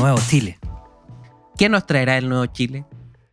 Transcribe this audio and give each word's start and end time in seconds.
nuevo 0.00 0.18
Chile. 0.28 0.58
¿Qué 1.56 1.68
nos 1.68 1.86
traerá 1.86 2.16
el 2.18 2.28
nuevo 2.28 2.46
Chile? 2.46 2.84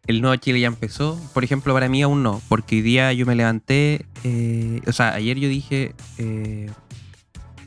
El 0.06 0.22
nuevo 0.22 0.36
Chile 0.38 0.60
ya 0.60 0.68
empezó. 0.68 1.20
Por 1.34 1.44
ejemplo, 1.44 1.74
para 1.74 1.88
mí 1.90 2.02
aún 2.02 2.24
no, 2.24 2.42
porque 2.50 2.76
hoy 2.78 2.82
día 2.82 3.12
yo 3.14 3.26
me 3.26 3.36
levanté, 3.36 4.06
eh, 4.24 4.82
o 4.88 4.92
sea, 4.92 5.14
ayer 5.14 5.38
yo 5.38 5.48
dije, 5.50 5.94
eh, 6.18 6.70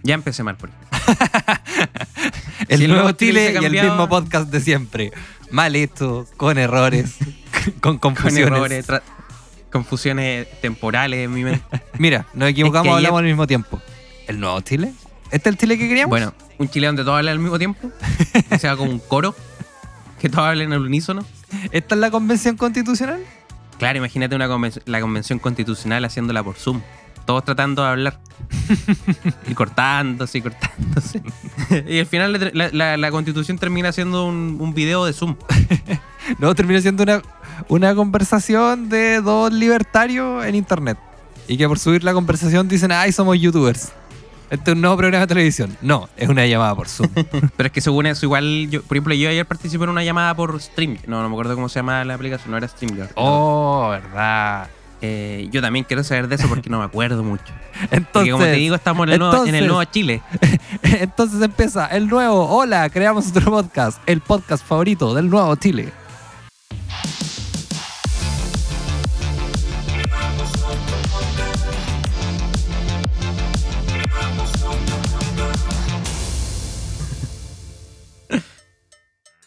ya 0.02 0.14
empecé 0.14 0.42
mal, 0.42 0.56
por 0.56 0.70
el 2.68 2.78
Si 2.78 2.84
el 2.84 2.88
nuevo 2.90 3.04
nuevo 3.04 3.16
Chile 3.18 3.52
Chile 3.54 3.60
y 3.62 3.64
el 3.78 3.86
mismo 3.86 4.08
podcast 4.08 4.48
de 4.50 4.60
siempre. 4.60 5.12
Mal 5.50 5.74
hecho, 5.76 6.26
con 6.36 6.58
errores, 6.58 7.16
con 7.80 7.98
Con 7.98 8.14
confusiones. 8.14 8.46
errores, 8.56 8.86
tra- 8.88 9.02
confusiones 9.72 10.46
temporales 10.60 11.24
en 11.24 11.32
mi 11.32 11.44
mente. 11.44 11.64
Mira, 11.98 12.26
nos 12.34 12.48
equivocamos, 12.50 12.94
hablamos 12.96 13.18
al 13.18 13.24
mismo 13.26 13.46
tiempo. 13.46 13.80
¿El 14.28 14.40
nuevo 14.40 14.60
Chile? 14.60 14.92
¿Este 15.30 15.48
es 15.48 15.54
el 15.54 15.58
Chile 15.58 15.78
que 15.78 15.88
queríamos? 15.88 16.10
Bueno, 16.10 16.32
un 16.60 16.68
Chile 16.68 16.86
donde 16.88 17.02
todos 17.04 17.16
hablan 17.16 17.32
al 17.32 17.38
mismo 17.38 17.58
tiempo, 17.58 17.90
que 18.50 18.58
sea 18.58 18.76
como 18.76 18.90
un 18.90 18.98
coro, 18.98 19.34
que 20.20 20.28
todos 20.28 20.44
hablen 20.46 20.72
al 20.74 20.82
unísono. 20.82 21.24
¿Esta 21.72 21.94
es 21.94 22.00
la 22.00 22.10
convención 22.10 22.56
constitucional? 22.56 23.20
Claro, 23.78 23.96
imagínate 23.98 24.36
una 24.36 24.46
conven- 24.46 24.82
la 24.84 25.00
convención 25.00 25.38
constitucional 25.38 26.04
haciéndola 26.04 26.42
por 26.44 26.56
Zoom. 26.56 26.82
Todos 27.24 27.44
tratando 27.44 27.82
de 27.82 27.88
hablar. 27.88 28.20
y 29.48 29.54
cortándose 29.54 30.38
y 30.38 30.42
cortándose. 30.42 31.22
y 31.88 31.98
al 31.98 32.06
final 32.06 32.32
la, 32.34 32.50
la- 32.52 32.70
la- 32.72 32.96
la 32.98 33.10
constitución 33.10 33.56
termina 33.58 33.90
siendo 33.92 34.26
un, 34.26 34.58
un 34.60 34.74
video 34.74 35.04
de 35.06 35.12
Zoom. 35.12 35.36
No, 36.38 36.54
termina 36.54 36.80
siendo 36.82 37.02
una, 37.02 37.22
una 37.68 37.94
conversación 37.94 38.88
de 38.90 39.20
dos 39.22 39.52
libertarios 39.52 40.44
en 40.44 40.54
internet. 40.54 40.98
Y 41.48 41.56
que 41.56 41.66
por 41.66 41.78
subir 41.78 42.04
la 42.04 42.12
conversación 42.12 42.68
dicen, 42.68 42.92
ay, 42.92 43.10
somos 43.10 43.40
youtubers. 43.40 43.92
Este 44.50 44.72
es 44.72 44.74
un 44.74 44.80
nuevo 44.80 44.96
programa 44.96 45.20
de 45.22 45.28
televisión. 45.28 45.76
No, 45.80 46.08
es 46.16 46.28
una 46.28 46.44
llamada 46.44 46.74
por 46.74 46.88
Zoom. 46.88 47.08
Pero 47.56 47.66
es 47.68 47.70
que 47.72 47.80
según 47.80 48.06
eso, 48.06 48.26
igual, 48.26 48.68
yo, 48.68 48.82
por 48.82 48.96
ejemplo, 48.96 49.14
yo 49.14 49.28
ayer 49.28 49.46
participé 49.46 49.84
en 49.84 49.90
una 49.90 50.02
llamada 50.02 50.34
por 50.34 50.60
Stream. 50.60 50.98
No, 51.06 51.22
no 51.22 51.28
me 51.28 51.34
acuerdo 51.34 51.54
cómo 51.54 51.68
se 51.68 51.78
llama 51.78 52.04
la 52.04 52.14
aplicación, 52.14 52.50
no 52.50 52.56
era 52.56 52.66
StreamYard. 52.66 53.10
oh, 53.14 53.88
verdad. 53.90 54.68
Eh, 55.02 55.48
yo 55.50 55.62
también 55.62 55.86
quiero 55.86 56.04
saber 56.04 56.28
de 56.28 56.34
eso 56.34 56.46
porque 56.48 56.68
no 56.68 56.78
me 56.80 56.84
acuerdo 56.84 57.22
mucho. 57.22 57.44
Entonces, 57.90 58.06
Porque 58.12 58.30
como 58.32 58.44
te 58.44 58.52
digo, 58.52 58.74
estamos 58.74 59.06
en 59.06 59.12
el, 59.14 59.18
nuevo, 59.20 59.46
en 59.46 59.54
el 59.54 59.64
entonces- 59.64 59.68
nuevo 59.68 59.84
Chile. 59.84 60.22
entonces 60.82 61.40
empieza 61.40 61.86
el 61.86 62.06
nuevo. 62.08 62.46
Hola, 62.48 62.90
creamos 62.90 63.28
otro 63.28 63.50
podcast. 63.50 63.98
El 64.04 64.20
podcast 64.20 64.66
favorito 64.66 65.14
del 65.14 65.30
nuevo 65.30 65.54
Chile. 65.56 65.90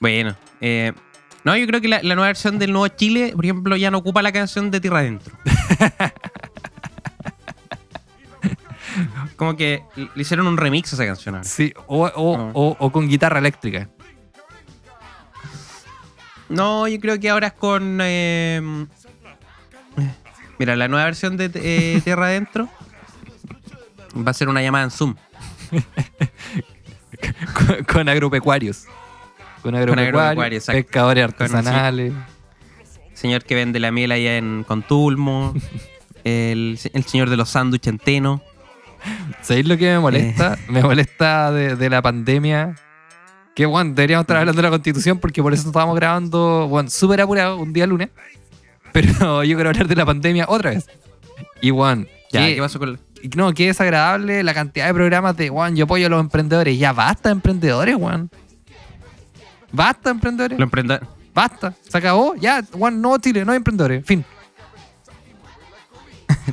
Bueno, 0.04 0.36
eh, 0.60 0.92
no, 1.46 1.56
yo 1.56 1.66
creo 1.66 1.80
que 1.80 1.88
la, 1.88 2.04
la 2.04 2.16
nueva 2.16 2.28
versión 2.28 2.60
del 2.60 2.74
nuevo 2.74 2.90
Chile, 2.90 3.32
por 3.34 3.46
ejemplo, 3.46 3.78
ya 3.78 3.90
no 3.90 4.00
ocupa 4.00 4.22
la 4.22 4.34
canción 4.34 4.70
de 4.70 4.82
Tierra 4.82 5.00
Adentro. 5.00 5.34
Como 9.38 9.56
que 9.56 9.82
le 9.96 10.10
hicieron 10.22 10.46
un 10.48 10.58
remix 10.58 10.92
a 10.92 10.98
esa 10.98 11.06
canción. 11.06 11.36
ahora. 11.36 11.48
Sí, 11.48 11.74
o, 11.88 12.06
o- 12.06 12.52
o- 12.54 12.76
o 12.78 12.92
con 12.92 13.08
guitarra 13.08 13.40
eléctrica. 13.40 13.88
No, 16.50 16.86
yo 16.90 17.00
creo 17.00 17.18
que 17.18 17.30
ahora 17.30 17.48
es 17.48 17.54
con. 17.54 18.00
eh, 18.02 18.86
mira, 20.60 20.76
la 20.76 20.90
nueva 20.90 21.06
versión 21.06 21.38
de 21.38 21.50
eh, 21.56 22.02
Tierra 22.04 22.26
Adentro 22.26 22.68
va 24.16 24.32
a 24.32 24.34
ser 24.34 24.50
una 24.50 24.62
llamada 24.62 24.84
en 24.84 24.92
Zoom. 24.92 25.16
con, 27.68 27.84
con 27.86 28.10
agropecuarios. 28.10 28.84
Con 29.64 29.76
agropecuarios, 29.76 30.66
pescadores 30.66 31.24
artesanales. 31.24 32.14
Señor 33.14 33.44
que 33.44 33.56
vende 33.56 33.80
la 33.80 33.92
miel 33.92 34.12
allá 34.12 34.38
en 34.38 34.64
Contulmo. 34.68 35.54
El, 36.26 36.80
el 36.94 37.04
señor 37.04 37.30
de 37.30 37.36
los 37.36 37.50
sándwiches 37.50 37.92
en 37.92 38.00
Teno. 38.00 38.42
¿Sabéis 39.42 39.68
lo 39.68 39.76
que 39.78 39.92
me 39.92 40.00
molesta? 40.00 40.58
Me 40.70 40.82
molesta 40.82 41.52
de, 41.52 41.76
de 41.76 41.90
la 41.90 42.02
pandemia. 42.02 42.76
Que, 43.54 43.66
bueno, 43.66 43.94
deberíamos 43.94 44.24
estar 44.24 44.38
hablando 44.38 44.62
de 44.62 44.64
la 44.66 44.70
constitución 44.70 45.20
porque 45.20 45.44
por 45.44 45.54
eso 45.54 45.68
estábamos 45.68 45.98
grabando, 45.98 46.68
bueno, 46.70 46.90
súper 46.90 47.20
apurado 47.20 47.58
un 47.58 47.74
día 47.74 47.86
lunes. 47.86 48.08
Pero 48.94 49.44
yo 49.44 49.56
quiero 49.58 49.70
hablar 49.72 49.86
de 49.88 49.96
la 49.98 50.06
pandemia 50.06 50.46
otra 50.48 50.70
vez. 50.70 50.88
Y, 51.62 51.72
bueno, 51.72 52.06
Ya, 52.32 52.48
qué- 52.48 52.56
¿qué 52.56 52.62
pasó 52.62 52.80
con.? 52.80 52.98
no, 53.36 53.54
qué 53.54 53.66
desagradable 53.68 54.44
la 54.44 54.54
cantidad 54.54 54.88
de 54.88 54.94
programas 54.94 55.36
de, 55.36 55.50
Juan, 55.50 55.76
yo 55.76 55.84
apoyo 55.84 56.08
a 56.08 56.10
los 56.10 56.22
emprendedores. 56.22 56.80
Ya 56.80 56.94
basta, 56.94 57.32
emprendedores, 57.32 57.96
Juan. 57.96 58.30
Basta, 59.74 60.12
emprendedores. 60.12 60.58
Lo 60.58 60.64
emprenda- 60.66 61.02
Basta. 61.34 61.74
Se 61.90 61.98
acabó. 61.98 62.36
Ya, 62.36 62.64
Juan, 62.72 63.02
no 63.02 63.18
Chile, 63.18 63.44
no 63.44 63.52
hay 63.52 63.58
emprendedores. 63.58 64.06
Fin. 64.06 64.24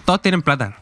Todos 0.05 0.23
tienen 0.23 0.43
plata. 0.43 0.77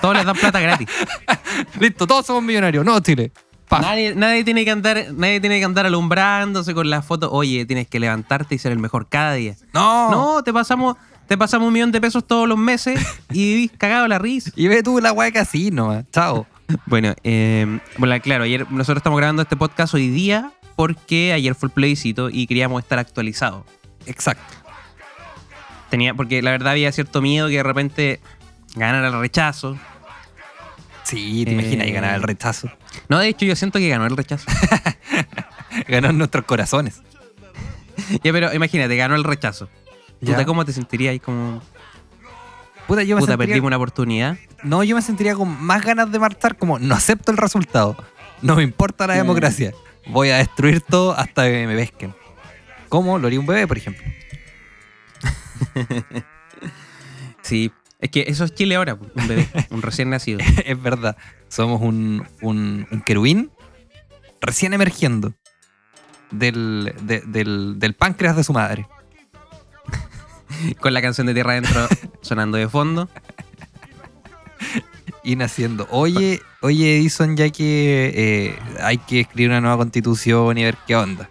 Todos 0.00 0.16
les 0.16 0.24
dan 0.24 0.36
plata 0.36 0.60
gratis. 0.60 0.88
Listo, 1.80 2.06
todos 2.06 2.26
somos 2.26 2.42
millonarios. 2.42 2.84
No 2.84 3.00
Chile. 3.00 3.32
Nadie, 3.70 4.14
nadie 4.16 4.42
tiene 4.44 4.64
que 4.64 4.70
andar, 4.72 5.06
nadie 5.12 5.40
tiene 5.40 5.60
que 5.60 5.64
andar 5.64 5.86
alumbrándose 5.86 6.74
con 6.74 6.90
la 6.90 7.02
foto. 7.02 7.30
Oye, 7.30 7.64
tienes 7.66 7.86
que 7.86 8.00
levantarte 8.00 8.56
y 8.56 8.58
ser 8.58 8.72
el 8.72 8.78
mejor 8.78 9.08
cada 9.08 9.34
día. 9.34 9.54
No. 9.72 10.10
No, 10.10 10.42
te 10.42 10.52
pasamos, 10.52 10.96
te 11.28 11.38
pasamos 11.38 11.68
un 11.68 11.72
millón 11.74 11.92
de 11.92 12.00
pesos 12.00 12.26
todos 12.26 12.48
los 12.48 12.58
meses 12.58 13.00
y 13.30 13.54
vivís 13.54 13.72
cagado 13.78 14.08
la 14.08 14.18
risa. 14.18 14.50
Y 14.56 14.66
ve 14.66 14.82
tú 14.82 15.00
la 15.00 15.14
que 15.30 15.38
así 15.38 15.70
nomás. 15.70 16.04
Chao. 16.12 16.46
Bueno, 16.86 17.14
eh, 17.24 17.80
bueno, 17.98 18.20
claro, 18.20 18.44
ayer 18.44 18.70
nosotros 18.70 18.98
estamos 18.98 19.18
grabando 19.18 19.42
este 19.42 19.56
podcast 19.56 19.94
hoy 19.94 20.08
día 20.08 20.52
porque 20.76 21.32
ayer 21.32 21.54
fue 21.54 21.68
el 21.68 21.72
plebiscito 21.72 22.30
y 22.30 22.46
queríamos 22.46 22.82
estar 22.82 22.98
actualizados. 22.98 23.64
Exacto. 24.06 24.54
Tenía, 25.90 26.14
porque 26.14 26.42
la 26.42 26.50
verdad 26.52 26.72
había 26.72 26.92
cierto 26.92 27.20
miedo 27.20 27.48
que 27.48 27.56
de 27.56 27.62
repente 27.62 28.20
ganara 28.76 29.08
el 29.08 29.18
rechazo. 29.20 29.78
Sí, 31.02 31.44
te 31.44 31.50
Eh. 31.50 31.54
imaginas 31.54 31.86
y 31.88 31.92
ganar 31.92 32.14
el 32.14 32.22
rechazo. 32.22 32.70
No, 33.08 33.18
de 33.18 33.28
hecho 33.28 33.44
yo 33.44 33.56
siento 33.56 33.78
que 33.78 33.88
ganó 33.88 34.06
el 34.06 34.16
rechazo. 34.16 34.46
Ganar 35.88 36.12
nuestros 36.14 36.44
corazones. 36.44 37.00
ya, 38.24 38.32
pero 38.32 38.52
imagínate, 38.52 38.96
ganó 38.96 39.14
el 39.14 39.22
rechazo. 39.24 39.68
Ya. 40.20 40.32
¿Puta, 40.34 40.44
¿Cómo 40.44 40.64
te 40.64 40.72
sentirías 40.72 41.12
ahí 41.12 41.20
como, 41.20 41.62
Puta, 42.90 43.02
yo 43.04 43.14
me 43.16 43.20
puta, 43.20 43.32
sentiría- 43.32 43.52
perdimos 43.54 43.66
una 43.68 43.76
oportunidad? 43.76 44.36
No, 44.62 44.82
yo 44.84 44.96
me 44.96 45.02
sentiría 45.02 45.34
con 45.34 45.62
más 45.62 45.84
ganas 45.84 46.10
de 46.12 46.18
marchar 46.18 46.56
como 46.58 46.78
no 46.78 46.94
acepto 46.94 47.30
el 47.30 47.36
resultado. 47.38 47.96
No 48.42 48.56
me 48.56 48.62
importa 48.62 49.06
la 49.06 49.14
Mm. 49.14 49.18
democracia. 49.18 49.72
Voy 50.08 50.30
a 50.30 50.36
destruir 50.38 50.80
todo 50.80 51.12
hasta 51.16 51.44
que 51.44 51.66
me 51.66 51.76
pesquen. 51.76 52.14
¿Cómo? 52.88 53.18
Lo 53.18 53.26
haría 53.28 53.38
un 53.38 53.46
bebé, 53.46 53.66
por 53.66 53.76
ejemplo. 53.78 54.02
Sí, 57.42 57.72
es 57.98 58.10
que 58.10 58.24
eso 58.28 58.44
es 58.44 58.54
Chile 58.54 58.76
ahora, 58.76 58.96
pues, 58.96 59.10
un 59.14 59.26
bebé, 59.28 59.48
un 59.70 59.82
recién 59.82 60.10
nacido. 60.10 60.38
es 60.64 60.82
verdad. 60.82 61.16
Somos 61.48 61.80
un, 61.80 62.26
un, 62.42 62.86
un 62.90 63.00
querubín 63.02 63.50
recién 64.40 64.72
emergiendo 64.74 65.34
del, 66.30 66.94
de- 67.02 67.20
del, 67.22 67.78
del 67.78 67.94
páncreas 67.94 68.36
de 68.36 68.44
su 68.44 68.52
madre. 68.52 68.86
Con 70.80 70.92
la 70.94 71.02
canción 71.02 71.26
de 71.26 71.34
Tierra 71.34 71.52
Adentro 71.52 71.86
sonando 72.20 72.56
de 72.58 72.68
fondo. 72.68 73.08
y 75.22 75.36
naciendo. 75.36 75.86
Oye, 75.90 76.40
oye, 76.62 76.96
Edison, 76.98 77.36
ya 77.36 77.50
que 77.50 78.12
eh, 78.14 78.58
hay 78.82 78.98
que 78.98 79.20
escribir 79.20 79.50
una 79.50 79.60
nueva 79.60 79.76
constitución 79.76 80.56
y 80.58 80.64
ver 80.64 80.76
qué 80.86 80.96
onda. 80.96 81.28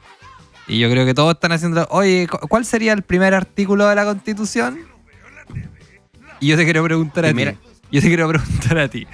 Y 0.67 0.77
yo 0.79 0.89
creo 0.91 1.05
que 1.05 1.13
todos 1.15 1.33
están 1.33 1.51
haciendo, 1.51 1.87
oye, 1.89 2.27
cu- 2.27 2.47
¿cuál 2.47 2.63
sería 2.65 2.93
el 2.93 3.01
primer 3.01 3.33
artículo 3.33 3.87
de 3.87 3.95
la 3.95 4.05
constitución? 4.05 4.79
Y 6.39 6.47
yo 6.47 6.55
te 6.57 6.63
quiero 6.63 6.83
preguntar 6.83 7.25
a 7.25 7.29
Primera. 7.29 7.53
ti. 7.53 7.57
Yo 7.91 8.01
te 8.01 8.07
quiero 8.07 8.27
preguntar 8.29 8.77
a 8.77 8.87
ti. 8.87 9.07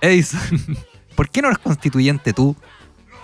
Edison, 0.00 0.40
¿por 1.14 1.30
qué 1.30 1.40
no 1.42 1.48
eres 1.48 1.58
constituyente 1.58 2.32
tú? 2.32 2.56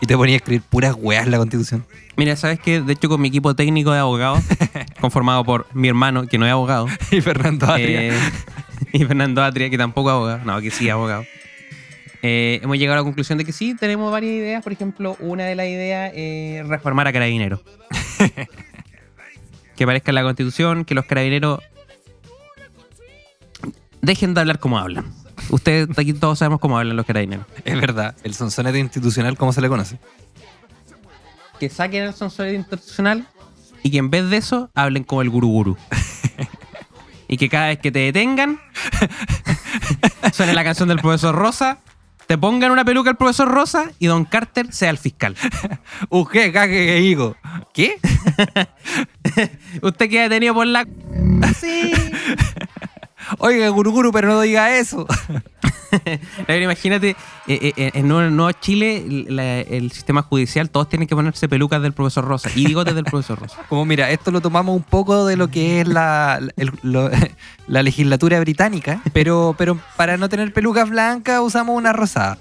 Y 0.04 0.06
te 0.06 0.18
ponías 0.18 0.34
a 0.34 0.36
escribir 0.36 0.60
puras 0.60 0.94
weas 0.98 1.24
en 1.24 1.30
la 1.30 1.38
constitución. 1.38 1.86
Mira, 2.18 2.36
¿sabes 2.36 2.60
qué? 2.60 2.82
De 2.82 2.92
hecho, 2.92 3.08
con 3.08 3.22
mi 3.22 3.28
equipo 3.28 3.54
técnico 3.56 3.90
de 3.90 4.00
abogados, 4.00 4.44
conformado 5.00 5.44
por 5.44 5.66
mi 5.72 5.88
hermano, 5.88 6.26
que 6.26 6.36
no 6.36 6.44
es 6.44 6.52
abogado, 6.52 6.88
Y 7.10 7.22
Fernando 7.22 7.64
Atria. 7.64 8.08
eh, 8.08 8.18
y 8.92 9.02
Fernando 9.06 9.42
Atria, 9.42 9.70
que 9.70 9.78
tampoco 9.78 10.10
es 10.10 10.12
abogado, 10.12 10.44
no, 10.44 10.60
que 10.60 10.70
sí 10.70 10.88
es 10.88 10.92
abogado, 10.92 11.24
eh, 12.20 12.60
hemos 12.62 12.76
llegado 12.76 12.98
a 12.98 13.00
la 13.00 13.02
conclusión 13.02 13.38
de 13.38 13.46
que 13.46 13.52
sí, 13.52 13.74
tenemos 13.74 14.12
varias 14.12 14.32
ideas. 14.34 14.62
Por 14.62 14.72
ejemplo, 14.74 15.16
una 15.20 15.44
de 15.44 15.54
las 15.54 15.68
ideas 15.68 16.12
es 16.14 16.68
reformar 16.68 17.08
a 17.08 17.12
carabineros. 17.14 17.62
que 19.74 19.84
aparezca 19.84 20.10
en 20.10 20.16
la 20.16 20.22
constitución, 20.22 20.84
que 20.84 20.94
los 20.94 21.06
carabineros 21.06 21.60
dejen 24.02 24.34
de 24.34 24.40
hablar 24.40 24.58
como 24.58 24.78
hablan. 24.78 25.14
Ustedes 25.50 25.88
aquí 25.96 26.12
todos 26.12 26.38
sabemos 26.38 26.60
cómo 26.60 26.78
hablan 26.78 26.96
los 26.96 27.06
carabineros. 27.06 27.46
Es 27.64 27.80
verdad, 27.80 28.14
el 28.24 28.34
sonsonete 28.34 28.78
institucional, 28.78 29.36
¿cómo 29.36 29.52
se 29.52 29.60
le 29.60 29.68
conoce? 29.68 29.98
que 31.58 31.70
saquen 31.70 32.04
el 32.04 32.14
sonsonete 32.14 32.56
institucional 32.56 33.26
y 33.82 33.90
que 33.90 33.98
en 33.98 34.10
vez 34.10 34.28
de 34.30 34.36
eso 34.38 34.70
hablen 34.74 35.04
como 35.04 35.22
el 35.22 35.30
guru 35.30 35.48
guru. 35.48 35.76
y 37.28 37.36
que 37.36 37.48
cada 37.48 37.68
vez 37.68 37.78
que 37.78 37.92
te 37.92 38.00
detengan 38.00 38.60
suene 40.32 40.54
la 40.54 40.64
canción 40.64 40.88
del 40.88 40.98
profesor 40.98 41.34
Rosa 41.34 41.78
te 42.26 42.38
pongan 42.38 42.70
una 42.70 42.84
peluca 42.84 43.10
al 43.10 43.16
profesor 43.16 43.48
Rosa 43.48 43.90
y 43.98 44.06
Don 44.06 44.24
Carter 44.24 44.72
sea 44.72 44.90
el 44.90 44.98
fiscal. 44.98 45.36
Usted, 46.08 46.52
cague 46.54 46.86
que 46.86 46.94
digo. 46.96 47.36
¿Qué? 47.74 47.98
Usted 49.82 50.08
queda 50.08 50.22
detenido 50.22 50.54
por 50.54 50.66
la. 50.66 50.86
Sí. 51.60 51.92
Oiga, 53.38 53.68
Guruguru, 53.68 54.12
pero 54.12 54.28
no 54.28 54.40
diga 54.40 54.76
eso. 54.76 55.06
A 55.94 56.44
ver, 56.52 56.62
imagínate, 56.62 57.10
eh, 57.46 57.72
eh, 57.76 57.90
en 57.94 58.08
Nuevo, 58.08 58.28
Nuevo 58.28 58.50
Chile, 58.60 59.04
la- 59.28 59.60
el 59.60 59.92
sistema 59.92 60.22
judicial, 60.22 60.68
todos 60.68 60.88
tienen 60.88 61.06
que 61.06 61.14
ponerse 61.14 61.48
pelucas 61.48 61.80
del 61.82 61.92
profesor 61.92 62.24
Rosa 62.24 62.50
y 62.56 62.66
bigotes 62.66 62.94
del 62.96 63.04
profesor 63.04 63.38
Rosa. 63.38 63.58
Como 63.68 63.84
mira, 63.84 64.10
esto 64.10 64.30
lo 64.32 64.40
tomamos 64.40 64.74
un 64.76 64.82
poco 64.82 65.24
de 65.26 65.36
lo 65.36 65.48
que 65.48 65.80
es 65.82 65.88
la, 65.88 66.40
el- 66.56 66.72
lo- 66.82 67.10
la 67.68 67.82
legislatura 67.84 68.40
británica, 68.40 69.00
pero, 69.12 69.54
pero 69.56 69.78
para 69.96 70.16
no 70.16 70.28
tener 70.28 70.52
pelucas 70.52 70.90
blancas 70.90 71.40
usamos 71.40 71.76
una 71.76 71.92
rosada. 71.92 72.38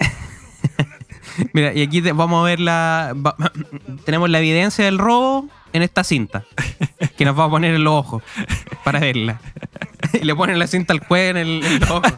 Mira, 1.54 1.74
y 1.74 1.82
aquí 1.82 2.02
te- 2.02 2.12
vamos 2.12 2.42
a 2.42 2.46
ver 2.46 2.60
la. 2.60 3.14
va- 3.16 3.36
tenemos 4.06 4.30
la 4.30 4.40
evidencia 4.40 4.86
del 4.86 4.98
robo 4.98 5.48
en 5.74 5.82
esta 5.84 6.04
cinta. 6.04 6.46
Que 7.18 7.26
nos 7.26 7.38
va 7.38 7.46
a 7.46 7.50
poner 7.50 7.76
en 7.76 7.84
los 7.84 7.94
ojos 7.94 8.24
para 8.84 9.00
verla. 9.00 9.40
Y 10.14 10.26
le 10.26 10.36
ponen 10.36 10.60
la 10.60 10.68
cinta 10.68 10.94
al 10.94 11.00
juez 11.00 11.32
en, 11.32 11.38
el, 11.38 11.64
en 11.66 11.80
los 11.80 11.90
ojos. 11.90 12.14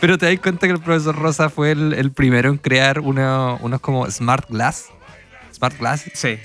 Pero 0.00 0.18
te 0.18 0.26
das 0.26 0.38
cuenta 0.40 0.66
que 0.66 0.72
el 0.72 0.80
profesor 0.80 1.14
Rosa 1.16 1.48
fue 1.50 1.72
el, 1.72 1.92
el 1.92 2.12
primero 2.12 2.48
en 2.50 2.58
crear 2.58 3.00
uno- 3.00 3.58
unos 3.60 3.80
como 3.80 4.10
smart 4.10 4.48
glass. 4.48 4.86
Smart 5.52 5.78
glass. 5.78 6.04
Sí. 6.14 6.28
E- 6.28 6.38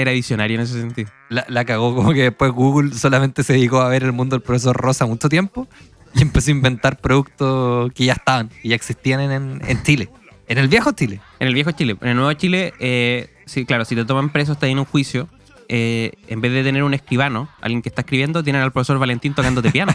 Era 0.00 0.12
visionario 0.12 0.56
en 0.56 0.62
ese 0.62 0.80
sentido. 0.80 1.10
La, 1.28 1.44
la 1.48 1.64
cagó 1.64 1.94
como 1.94 2.12
que 2.12 2.22
después 2.24 2.50
Google 2.52 2.94
solamente 2.94 3.42
se 3.42 3.54
dedicó 3.54 3.80
a 3.80 3.88
ver 3.88 4.02
el 4.04 4.12
mundo 4.12 4.36
del 4.36 4.42
profesor 4.42 4.76
Rosa 4.76 5.06
mucho 5.06 5.28
tiempo 5.28 5.66
y 6.14 6.22
empezó 6.22 6.50
a 6.50 6.54
inventar 6.54 6.98
productos 7.00 7.92
que 7.92 8.04
ya 8.04 8.12
estaban, 8.14 8.48
que 8.48 8.68
ya 8.68 8.74
existían 8.76 9.20
en, 9.20 9.60
en 9.66 9.82
Chile. 9.82 10.08
En 10.46 10.58
el 10.58 10.68
viejo 10.68 10.92
Chile. 10.92 11.20
En 11.40 11.48
el 11.48 11.54
viejo 11.54 11.70
Chile. 11.72 11.96
En 12.00 12.08
el 12.08 12.16
nuevo 12.16 12.32
Chile, 12.34 12.74
eh, 12.78 13.33
sí, 13.46 13.64
claro, 13.64 13.84
si 13.84 13.94
te 13.94 14.04
toman 14.04 14.30
preso, 14.30 14.52
estás 14.52 14.68
en 14.70 14.78
un 14.78 14.84
juicio. 14.84 15.28
eh, 15.68 16.12
en 16.28 16.40
vez 16.40 16.52
de 16.52 16.62
tener 16.62 16.82
un 16.82 16.92
escribano, 16.94 17.48
alguien 17.60 17.80
que 17.82 17.88
está 17.88 18.02
escribiendo, 18.02 18.42
tienen 18.42 18.62
al 18.62 18.72
profesor 18.72 18.98
Valentín 18.98 19.34
tocándote 19.34 19.70
piano, 19.70 19.94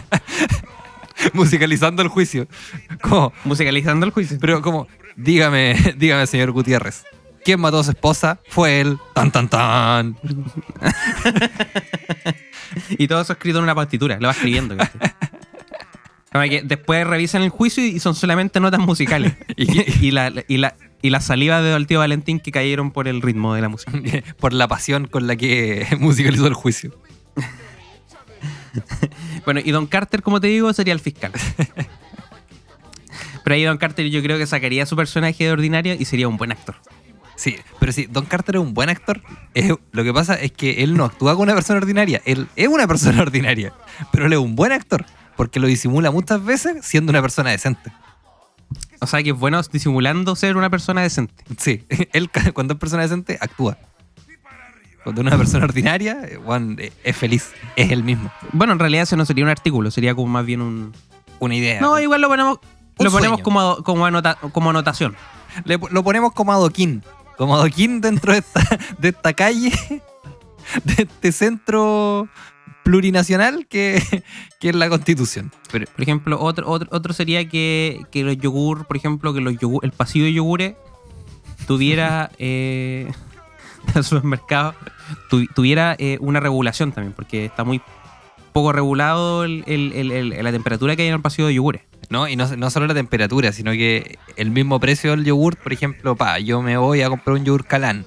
Musicalizando 1.34 2.02
el 2.02 2.08
juicio. 2.08 2.48
Como, 3.02 3.32
musicalizando 3.44 4.06
el 4.06 4.12
juicio. 4.12 4.38
pero 4.40 4.62
como, 4.62 4.88
dígame, 5.16 5.76
dígame, 5.96 6.26
señor 6.26 6.50
Gutiérrez. 6.52 7.04
¿Quién 7.44 7.60
mató 7.60 7.78
a 7.80 7.84
su 7.84 7.90
esposa? 7.90 8.38
Fue 8.48 8.80
él. 8.80 8.98
Tan, 9.14 9.30
tan, 9.30 9.48
tan. 9.48 10.16
Y 12.90 13.08
todo 13.08 13.20
eso 13.20 13.32
escrito 13.32 13.58
en 13.58 13.64
una 13.64 13.74
partitura, 13.74 14.16
lo 14.20 14.28
va 14.28 14.32
escribiendo. 14.32 14.76
después 16.64 17.06
revisan 17.06 17.42
el 17.42 17.48
juicio 17.50 17.84
y 17.84 17.98
son 17.98 18.14
solamente 18.14 18.60
notas 18.60 18.80
musicales. 18.80 19.34
Y, 19.56 20.06
y 20.06 20.10
la, 20.12 20.32
y, 20.46 20.58
la, 20.58 20.76
y 21.02 21.10
las 21.10 21.24
salivas 21.24 21.62
del 21.62 21.86
tío 21.86 21.98
Valentín 21.98 22.40
que 22.40 22.52
cayeron 22.52 22.90
por 22.90 23.08
el 23.08 23.22
ritmo 23.22 23.54
de 23.54 23.62
la 23.62 23.68
música. 23.68 23.92
Por 24.38 24.52
la 24.52 24.68
pasión 24.68 25.06
con 25.06 25.26
la 25.26 25.36
que 25.36 25.86
musicalizó 25.98 26.46
el 26.46 26.54
juicio. 26.54 26.94
Bueno, 29.44 29.60
y 29.64 29.72
Don 29.72 29.88
Carter, 29.88 30.22
como 30.22 30.40
te 30.40 30.46
digo, 30.46 30.72
sería 30.72 30.94
el 30.94 31.00
fiscal. 31.00 31.32
Pero 33.42 33.54
ahí 33.54 33.64
Don 33.64 33.78
Carter 33.78 34.08
yo 34.08 34.22
creo 34.22 34.38
que 34.38 34.46
sacaría 34.46 34.86
su 34.86 34.94
personaje 34.94 35.42
de 35.42 35.50
ordinario 35.50 35.96
y 35.98 36.04
sería 36.04 36.28
un 36.28 36.36
buen 36.36 36.52
actor. 36.52 36.76
Sí, 37.34 37.56
pero 37.80 37.90
sí, 37.90 38.06
Don 38.08 38.26
Carter 38.26 38.56
es 38.56 38.60
un 38.60 38.72
buen 38.72 38.88
actor. 38.88 39.20
Lo 39.90 40.04
que 40.04 40.12
pasa 40.12 40.34
es 40.34 40.52
que 40.52 40.84
él 40.84 40.96
no 40.96 41.04
actúa 41.04 41.32
como 41.32 41.44
una 41.44 41.54
persona 41.54 41.78
ordinaria. 41.78 42.22
Él 42.26 42.46
es 42.54 42.68
una 42.68 42.86
persona 42.86 43.22
ordinaria. 43.22 43.72
Pero 44.12 44.26
él 44.26 44.34
es 44.34 44.38
un 44.38 44.54
buen 44.54 44.72
actor. 44.72 45.04
Porque 45.36 45.58
lo 45.58 45.66
disimula 45.66 46.10
muchas 46.10 46.44
veces 46.44 46.84
siendo 46.84 47.10
una 47.10 47.22
persona 47.22 47.50
decente. 47.50 47.90
O 49.00 49.06
sea 49.06 49.22
que 49.22 49.30
es 49.30 49.36
bueno 49.38 49.60
disimulando 49.62 50.36
ser 50.36 50.56
una 50.56 50.70
persona 50.70 51.02
decente. 51.02 51.34
Sí, 51.58 51.84
él 52.12 52.30
cuando 52.54 52.74
es 52.74 52.80
persona 52.80 53.02
decente 53.02 53.38
actúa. 53.40 53.78
Cuando 55.02 55.22
es 55.22 55.26
una 55.26 55.38
persona 55.38 55.64
ordinaria, 55.64 56.18
eh, 56.24 56.36
weón, 56.36 56.76
eh, 56.78 56.92
es 57.04 57.16
feliz. 57.16 57.52
Es 57.76 57.90
él 57.90 58.04
mismo. 58.04 58.30
Bueno, 58.52 58.74
en 58.74 58.78
realidad 58.78 59.04
ese 59.04 59.16
no 59.16 59.24
sería 59.24 59.44
un 59.44 59.50
artículo, 59.50 59.90
sería 59.90 60.14
como 60.14 60.28
más 60.28 60.44
bien 60.44 60.60
un... 60.60 60.92
Una 61.38 61.54
idea. 61.54 61.80
No, 61.80 61.98
igual 61.98 62.20
lo 62.20 62.28
ponemos, 62.28 62.58
lo 62.98 63.10
ponemos 63.10 63.38
sueño. 63.40 63.42
como, 63.42 63.76
como, 63.82 64.04
anota- 64.06 64.36
como 64.52 64.68
anotación. 64.68 65.16
Le- 65.64 65.78
lo 65.90 66.04
ponemos 66.04 66.34
como 66.34 66.52
adoquín. 66.52 67.02
Como 67.38 67.54
adoquín 67.56 68.02
dentro 68.02 68.32
de 68.34 68.40
esta, 68.40 68.60
de 68.98 69.08
esta 69.08 69.32
calle. 69.32 69.72
De 70.84 71.02
este 71.04 71.32
centro 71.32 72.28
plurinacional 72.90 73.66
que, 73.68 74.02
que 74.60 74.70
es 74.70 74.74
la 74.74 74.88
constitución. 74.88 75.52
Pero, 75.70 75.86
Por 75.92 76.02
ejemplo, 76.02 76.40
otro, 76.40 76.68
otro, 76.68 76.88
otro 76.90 77.12
sería 77.12 77.48
que, 77.48 78.00
que 78.10 78.24
los 78.24 78.36
yogur, 78.36 78.86
por 78.86 78.96
ejemplo, 78.96 79.32
que 79.32 79.40
los 79.40 79.56
yogur, 79.58 79.84
el 79.84 79.92
pasillo 79.92 80.24
de 80.24 80.32
yogures 80.32 80.74
tuviera 81.66 82.30
eh, 82.38 83.10
del 83.94 84.04
supermercado 84.04 84.74
tu- 85.28 85.46
tuviera 85.46 85.94
eh, 85.98 86.18
una 86.20 86.40
regulación 86.40 86.90
también, 86.92 87.12
porque 87.14 87.44
está 87.44 87.62
muy 87.64 87.80
poco 88.52 88.72
regulado 88.72 89.44
el- 89.44 89.62
el- 89.68 89.92
el- 89.92 90.10
el- 90.32 90.44
la 90.44 90.50
temperatura 90.50 90.96
que 90.96 91.02
hay 91.02 91.08
en 91.08 91.14
el 91.14 91.20
pasillo 91.20 91.46
de 91.46 91.54
yogures. 91.54 91.82
¿no? 92.08 92.26
Y 92.26 92.34
no, 92.34 92.48
no 92.56 92.70
solo 92.70 92.88
la 92.88 92.94
temperatura, 92.94 93.52
sino 93.52 93.70
que 93.70 94.18
el 94.36 94.50
mismo 94.50 94.80
precio 94.80 95.12
del 95.12 95.24
yogur, 95.24 95.56
por 95.56 95.72
ejemplo, 95.72 96.16
pa, 96.16 96.40
yo 96.40 96.60
me 96.60 96.76
voy 96.76 97.02
a 97.02 97.08
comprar 97.08 97.36
un 97.36 97.44
yogur 97.44 97.64
Calán. 97.64 98.04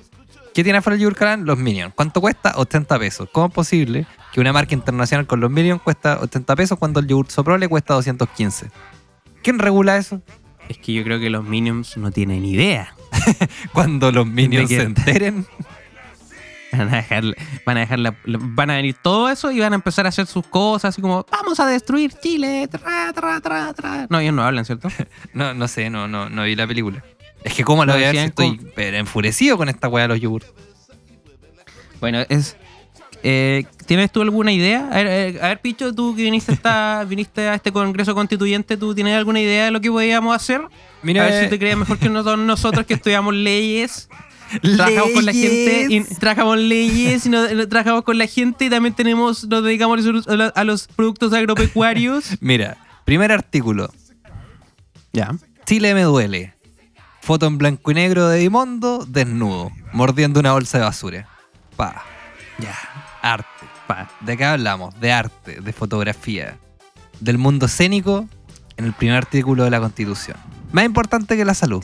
¿Qué 0.53 0.61
tiene 0.61 0.79
afuera 0.79 0.95
el 0.95 1.01
yogur 1.01 1.15
Calán? 1.15 1.45
Los 1.45 1.57
Minions. 1.57 1.93
¿Cuánto 1.95 2.19
cuesta? 2.19 2.53
80 2.57 2.99
pesos. 2.99 3.29
¿Cómo 3.31 3.47
es 3.47 3.53
posible 3.53 4.05
que 4.33 4.41
una 4.41 4.51
marca 4.51 4.73
internacional 4.73 5.27
con 5.27 5.39
los 5.39 5.49
Minions 5.51 5.81
cuesta 5.81 6.19
80 6.21 6.55
pesos 6.55 6.77
cuando 6.79 6.99
el 6.99 7.07
yogur 7.07 7.29
Soprole 7.29 7.67
cuesta 7.69 7.93
215? 7.93 8.71
¿Quién 9.43 9.59
regula 9.59 9.95
eso? 9.97 10.21
Es 10.69 10.77
que 10.79 10.91
yo 10.93 11.03
creo 11.03 11.19
que 11.19 11.29
los 11.29 11.43
Minions 11.45 11.95
no 11.97 12.11
tienen 12.11 12.43
idea. 12.45 12.95
Cuando 13.73 14.11
los 14.11 14.25
Minions 14.25 14.69
se 14.69 14.81
enteren. 14.81 15.45
Van 16.71 16.91
a, 16.91 16.95
dejar, 16.95 17.23
van, 17.65 17.77
a 17.77 17.79
dejar 17.81 17.99
la- 17.99 18.15
van 18.25 18.71
a 18.71 18.75
venir 18.77 18.95
todo 19.03 19.29
eso 19.29 19.51
y 19.51 19.59
van 19.59 19.73
a 19.73 19.75
empezar 19.75 20.05
a 20.07 20.09
hacer 20.09 20.25
sus 20.25 20.47
cosas, 20.47 20.89
así 20.89 21.01
como, 21.01 21.23
vamos 21.29 21.59
a 21.59 21.67
destruir 21.67 22.13
Chile. 22.13 22.67
Tra, 22.71 23.13
tra, 23.13 23.39
tra, 23.41 23.73
tra. 23.73 24.07
No, 24.09 24.19
ellos 24.19 24.33
no 24.33 24.41
hablan, 24.43 24.65
¿cierto? 24.65 24.87
No, 25.33 25.53
no 25.53 25.67
sé, 25.67 25.89
no, 25.91 26.07
no, 26.07 26.29
no 26.29 26.43
vi 26.43 26.55
la 26.55 26.65
película. 26.65 27.03
Es 27.43 27.53
que 27.53 27.63
cómo 27.63 27.85
lo 27.85 27.91
No, 27.91 27.97
voy 27.99 28.05
a 28.05 28.11
ver 28.13 28.15
si 28.15 28.25
estoy 28.27 28.59
pero 28.73 28.97
enfurecido 28.97 29.57
con 29.57 29.69
esta 29.69 29.87
weá 29.89 30.03
de 30.03 30.07
los 30.07 30.19
yogur. 30.21 30.43
Bueno, 31.99 32.19
es. 32.29 32.55
Eh, 33.23 33.65
¿Tienes 33.85 34.11
tú 34.11 34.21
alguna 34.21 34.51
idea? 34.51 34.87
A 34.91 34.95
ver, 34.97 35.07
eh, 35.07 35.39
a 35.41 35.47
ver, 35.49 35.59
Picho, 35.61 35.93
tú 35.93 36.15
que 36.15 36.23
viniste, 36.23 36.51
a 36.51 36.55
esta- 36.55 37.03
viniste 37.07 37.47
a 37.49 37.55
este 37.55 37.71
Congreso 37.71 38.13
Constituyente, 38.13 38.77
¿tú 38.77 38.93
tienes 38.93 39.15
alguna 39.15 39.39
idea 39.41 39.65
de 39.65 39.71
lo 39.71 39.81
que 39.81 39.89
podíamos 39.89 40.35
hacer? 40.35 40.61
Mira, 41.01 41.23
a 41.23 41.29
ver 41.29 41.43
si 41.45 41.49
te 41.49 41.57
crees 41.59 41.77
mejor 41.77 41.97
que 41.97 42.09
nosotros, 42.09 42.85
que 42.85 42.93
estudiamos 42.95 43.33
leyes. 43.33 44.09
Trabajamos 44.61 45.11
con 45.13 45.25
la 45.25 45.33
gente, 45.33 45.87
y 45.89 46.01
trabajamos 46.19 46.57
leyes 46.59 47.25
y 47.25 47.29
trabajamos 47.67 48.03
con 48.03 48.17
la 48.19 48.27
gente 48.27 48.65
y 48.65 48.69
también 48.69 48.93
tenemos, 48.93 49.45
nos 49.47 49.63
dedicamos 49.63 49.99
a 50.55 50.63
los 50.63 50.87
productos 50.87 51.33
agropecuarios. 51.33 52.25
Mira, 52.39 52.77
primer 53.03 53.31
artículo. 53.31 53.91
Ya. 55.11 55.35
Chile 55.65 55.93
me 55.95 56.03
duele. 56.03 56.53
Foto 57.21 57.47
en 57.47 57.57
blanco 57.57 57.89
y 57.91 57.93
negro 57.95 58.27
de 58.27 58.39
Dimondo, 58.39 59.05
desnudo, 59.07 59.71
mordiendo 59.93 60.39
una 60.39 60.51
bolsa 60.53 60.77
de 60.77 60.83
basura. 60.83 61.27
Pa, 61.75 62.03
Ya. 62.59 62.75
Arte. 63.23 63.65
Pa. 63.87 64.07
¿De 64.19 64.37
qué 64.37 64.45
hablamos? 64.45 64.99
De 64.99 65.11
arte, 65.11 65.59
de 65.61 65.73
fotografía, 65.73 66.57
del 67.19 67.37
mundo 67.39 67.65
escénico 67.65 68.27
en 68.77 68.85
el 68.85 68.93
primer 68.93 69.15
artículo 69.17 69.63
de 69.63 69.71
la 69.71 69.79
Constitución. 69.79 70.37
Más 70.71 70.85
importante 70.85 71.35
que 71.35 71.43
la 71.45 71.53
salud. 71.55 71.83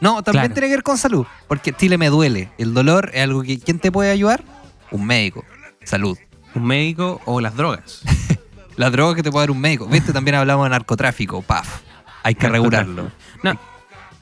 No, 0.00 0.22
también 0.22 0.44
Claro. 0.44 0.54
tiene 0.54 0.68
que 0.68 0.74
ver 0.76 0.82
con 0.82 0.96
salud, 0.96 1.26
porque 1.46 1.72
Chile 1.74 1.98
me 1.98 2.08
duele. 2.08 2.50
El 2.56 2.72
dolor 2.72 3.10
es 3.12 3.22
algo 3.22 3.42
que 3.42 3.58
¿quién 3.58 3.78
te 3.78 3.92
puede 3.92 4.10
ayudar? 4.10 4.42
Un 4.90 5.04
médico. 5.04 5.44
Salud. 5.84 6.16
Un 6.54 6.64
médico 6.66 7.20
o 7.26 7.40
las 7.40 7.54
drogas. 7.54 8.00
La 8.76 8.88
droga 8.90 9.14
que 9.16 9.22
te 9.22 9.30
puede 9.30 9.42
dar 9.42 9.50
un 9.50 9.60
médico. 9.60 9.86
¿Viste? 9.86 10.12
También 10.14 10.36
hablamos 10.36 10.64
de 10.64 10.70
narcotráfico. 10.70 11.42
Paf. 11.42 11.82
Hay 12.22 12.34
que 12.34 12.48
regularlo. 12.48 13.10
No. 13.42 13.58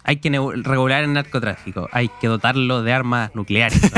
Hay 0.03 0.17
que 0.17 0.31
regular 0.31 1.05
el 1.05 1.13
narcotráfico. 1.13 1.89
Hay 1.93 2.11
que 2.21 2.27
dotarlo 2.27 2.83
de 2.83 2.93
armas 2.93 3.31
nucleares. 3.35 3.81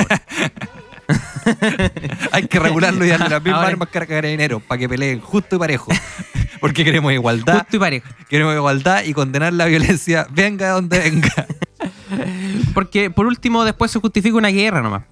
Hay 2.33 2.47
que 2.47 2.59
regularlo 2.59 3.05
y 3.05 3.09
darle 3.09 3.29
las 3.29 3.43
mismas 3.43 3.59
Ahora- 3.61 3.69
armas 3.69 3.89
que 3.89 3.99
a 3.99 4.07
carabineros 4.07 4.63
para 4.63 4.79
que 4.79 4.89
peleen 4.89 5.21
justo 5.21 5.57
y 5.57 5.59
parejo. 5.59 5.91
Porque 6.61 6.85
queremos 6.85 7.11
igualdad, 7.13 7.61
Justo 7.61 7.77
y 7.77 7.79
parejo. 7.81 8.09
queremos 8.29 8.55
igualdad 8.55 9.03
y 9.05 9.15
condenar 9.15 9.53
la 9.55 9.65
violencia, 9.65 10.27
venga 10.31 10.67
de 10.67 10.73
donde 10.73 10.99
venga. 10.99 11.47
Porque 12.75 13.11
por 13.11 13.25
último 13.27 13.65
después 13.65 13.91
se 13.91 13.99
justifica 14.01 14.37
una 14.37 14.49
guerra 14.49 14.83
nomás. 14.83 15.05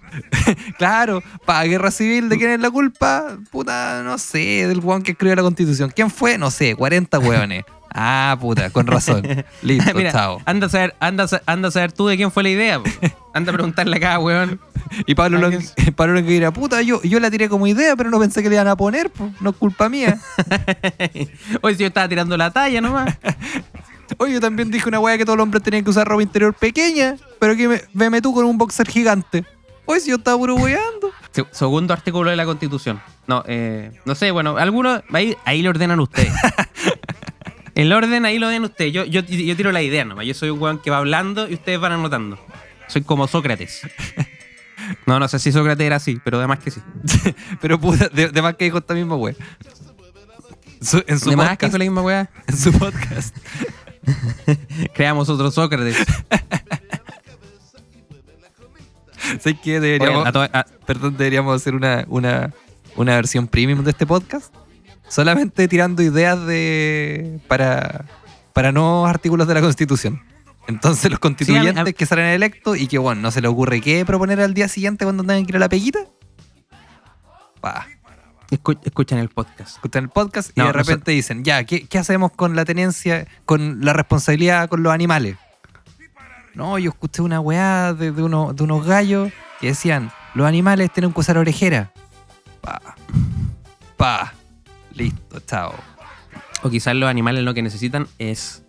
Claro, 0.77 1.23
para 1.47 1.65
guerra 1.65 1.91
civil, 1.91 2.29
¿de 2.29 2.37
quién 2.37 2.51
es 2.51 2.61
la 2.61 2.71
culpa? 2.71 3.39
Puta, 3.51 4.03
no 4.05 4.19
sé, 4.19 4.67
del 4.67 4.81
weón 4.81 5.03
que 5.03 5.13
escribió 5.13 5.37
la 5.37 5.43
constitución. 5.43 5.91
¿Quién 5.95 6.11
fue? 6.11 6.37
No 6.39 6.51
sé, 6.51 6.75
40 6.75 7.19
hueones. 7.19 7.65
Ah, 7.95 8.37
puta, 8.41 8.71
con 8.71 8.87
razón. 8.87 9.23
Listo, 9.63 9.95
Mira, 9.95 10.13
chao. 10.13 10.41
anda 10.45 10.67
a 10.67 10.71
saber, 10.71 10.95
anda 11.01 11.25
a 11.25 11.43
anda 11.51 11.69
a 11.69 11.71
saber 11.71 11.93
tú 11.93 12.07
de 12.07 12.17
quién 12.17 12.31
fue 12.31 12.43
la 12.43 12.51
idea. 12.51 12.79
po. 12.81 12.91
Anda 13.35 13.51
a 13.51 13.55
preguntarle 13.55 13.97
a 13.97 14.01
cada 14.01 14.19
weón. 14.19 14.61
Y 15.07 15.15
Pablo, 15.15 15.39
¿a 15.39 15.41
Long, 15.43 15.63
quién? 15.77 15.95
Pablo 15.95 16.15
Longueira 16.15 16.35
dirá, 16.47 16.53
puta, 16.53 16.81
yo, 16.83 17.03
yo 17.03 17.21
la 17.21 17.31
tiré 17.31 17.49
como 17.49 17.67
idea, 17.67 17.95
pero 17.97 18.11
no 18.11 18.19
pensé 18.19 18.43
que 18.43 18.49
le 18.49 18.55
iban 18.57 18.69
a 18.69 18.77
poner, 18.77 19.11
po. 19.11 19.31
no 19.41 19.51
es 19.51 19.57
culpa 19.57 19.89
mía. 19.89 20.19
Hoy 21.63 21.75
si 21.75 21.81
yo 21.81 21.87
estaba 21.89 22.09
tirando 22.09 22.37
la 22.37 22.51
talla 22.51 22.81
nomás. 22.81 23.17
Oye, 24.19 24.33
yo 24.35 24.41
también 24.41 24.71
dije 24.71 24.89
una 24.89 25.01
weá 25.01 25.19
que 25.19 25.25
todos 25.27 25.37
los 25.37 25.43
hombres 25.45 25.63
tenían 25.63 25.85
que 25.85 25.91
usar 25.91 26.09
ropa 26.09 26.23
interior 26.23 26.55
pequeña, 26.55 27.17
pero 27.39 27.55
que 27.57 27.69
me, 27.69 27.83
veme 27.93 28.23
tú 28.23 28.33
con 28.33 28.47
un 28.47 28.57
boxer 28.57 28.89
gigante. 28.89 29.45
Oye, 29.85 30.01
si 30.01 30.11
yo 30.11 30.17
estaba 30.17 30.37
puro 30.39 30.55
weando. 30.55 31.11
Se- 31.31 31.45
Segundo 31.51 31.93
artículo 31.93 32.31
de 32.31 32.37
la 32.37 32.47
Constitución. 32.47 33.01
No, 33.27 33.45
eh, 33.47 33.93
no 34.07 34.15
sé, 34.15 34.31
bueno, 34.31 34.57
algunos 34.57 35.03
ahí, 35.13 35.37
ahí 35.45 35.61
lo 35.61 35.71
ordenan 35.71 36.01
ustedes. 36.01 36.33
El 37.79 37.93
orden 37.93 38.25
ahí 38.27 38.39
lo 38.41 38.49
den 38.49 38.65
ustedes. 38.65 38.93
Yo, 38.93 39.05
yo, 39.05 39.21
yo 39.23 39.57
tiro 39.57 39.71
la 39.73 39.81
idea 39.83 40.05
nomás. 40.05 40.27
Yo 40.27 40.35
soy 40.35 40.51
un 40.51 40.61
weón 40.61 40.79
que 40.81 40.91
va 40.91 40.99
hablando 40.99 41.49
y 41.49 41.55
ustedes 41.55 41.79
van 41.79 41.93
anotando. 41.93 42.39
Soy 42.89 43.03
como 43.03 43.27
Sócrates. 43.29 43.83
No, 45.05 45.19
no 45.19 45.29
sé 45.29 45.39
si 45.39 45.53
Sócrates 45.53 45.85
era 45.87 45.97
así, 45.97 46.19
pero 46.25 46.39
además 46.39 46.61
que 46.61 46.71
sí. 46.71 46.81
Pero 47.61 47.79
puta, 47.79 48.09
de, 48.09 48.29
de 48.29 48.41
más 48.43 48.55
que 48.55 48.65
dijo 48.65 48.79
esta 48.79 48.95
misma 48.95 49.17
weá. 49.17 49.35
Su- 50.81 51.05
en 51.07 51.19
su 51.19 51.29
Además 51.29 51.51
que 51.51 51.67
podcast. 51.67 51.73
la 51.75 51.79
misma 51.85 52.01
weá. 52.03 52.31
En 52.47 52.57
su 52.57 52.73
podcast. 52.73 53.37
Creamos 54.95 55.29
otro 55.29 55.51
Sócrates. 55.51 55.97
¿Sabes 59.41 59.59
qué? 59.63 59.81
Deberíamos, 59.81 60.27
Oigan, 60.27 60.27
a 60.29 60.33
to- 60.33 60.43
a- 60.59 60.67
perdón, 60.87 61.17
deberíamos 61.19 61.55
hacer 61.61 61.75
una, 61.75 62.05
una, 62.09 62.55
una 62.97 63.15
versión 63.17 63.47
premium 63.47 63.85
de 63.85 63.91
este 63.91 64.07
podcast. 64.07 64.55
Solamente 65.09 65.67
tirando 65.69 66.03
ideas 66.03 66.45
de 66.47 67.41
para, 67.49 68.05
para 68.53 68.73
nuevos 68.73 69.09
artículos 69.09 69.47
de 69.49 69.55
la 69.55 69.61
Constitución. 69.61 70.23
Entonces 70.67 71.11
los 71.11 71.19
constituyentes 71.19 71.73
Sí, 71.75 71.79
a 71.81 71.85
mí- 71.85 71.91
a- 71.91 71.93
que 71.95 72.05
salen 72.07 72.27
electos 72.27 72.77
y 72.79 72.89
que, 72.89 72.99
bueno, 72.99 73.23
no 73.23 73.31
se 73.31 73.41
le 73.41 73.49
ocurre 73.49 73.81
qué 73.81 74.05
proponer 74.05 74.41
al 74.41 74.53
día 74.53 74.69
siguiente 74.69 75.05
cuando 75.07 75.23
tengan 75.23 75.47
que 75.47 75.53
ir 75.53 75.57
a 75.57 75.61
la 75.61 75.69
peguita. 75.71 76.01
Pa, 77.61 77.87
escuchan 78.51 79.19
el 79.19 79.31
podcast. 79.31 79.77
escuchan 79.77 80.05
el 80.05 80.11
podcast 80.11 80.51
y 80.55 80.61
No, 80.61 80.67
de 80.67 80.73
no 80.73 80.79
repente 80.79 81.11
dicen, 81.11 81.43
ya, 81.43 81.65
¿qué, 81.65 81.87
¿qué 81.89 81.99
hacemos 81.99 82.33
con 82.33 82.55
la 82.55 82.65
tenencia, 82.67 83.27
con 83.47 83.85
la 83.85 83.93
responsabilidad 83.95 84.69
con 84.69 84.83
los 84.83 84.93
animales? 84.93 85.37
No, 86.55 86.79
yo 86.79 86.91
escuché 86.91 87.23
una 87.23 87.41
weá 87.41 87.95
de, 87.95 88.13
de 88.13 88.23
uno- 88.23 88.53
de 88.53 88.63
unos 88.65 88.85
gallos 88.87 89.33
que 89.61 89.69
decían, 89.69 90.11
los 90.35 90.47
animales 90.47 90.93
tienen 90.93 91.13
que 91.13 91.21
usar 91.21 91.39
orejera. 91.39 91.93
Pa, 92.61 92.81
pa, 93.97 94.35
listo, 94.99 95.41
chao. 95.47 95.75
O 96.63 96.71
quizás 96.71 96.95
los 96.97 97.09
animales 97.09 97.45
lo 97.45 97.55
que 97.55 97.63
necesitan 97.63 98.07
es 98.19 98.65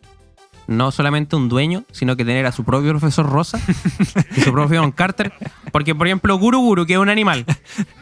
no 0.67 0.91
solamente 0.91 1.35
un 1.35 1.49
dueño, 1.49 1.83
sino 1.91 2.15
que 2.15 2.23
tener 2.23 2.45
a 2.45 2.51
su 2.51 2.63
propio 2.63 2.91
profesor 2.91 3.27
Rosa 3.27 3.59
y 4.37 4.41
su 4.41 4.51
propio 4.51 4.81
Don 4.81 4.91
Carter. 4.91 5.33
Porque, 5.71 5.95
por 5.95 6.05
ejemplo, 6.05 6.37
Guru 6.37 6.59
Guru, 6.61 6.85
que 6.85 6.93
es 6.93 6.99
un 6.99 7.09
animal, 7.09 7.43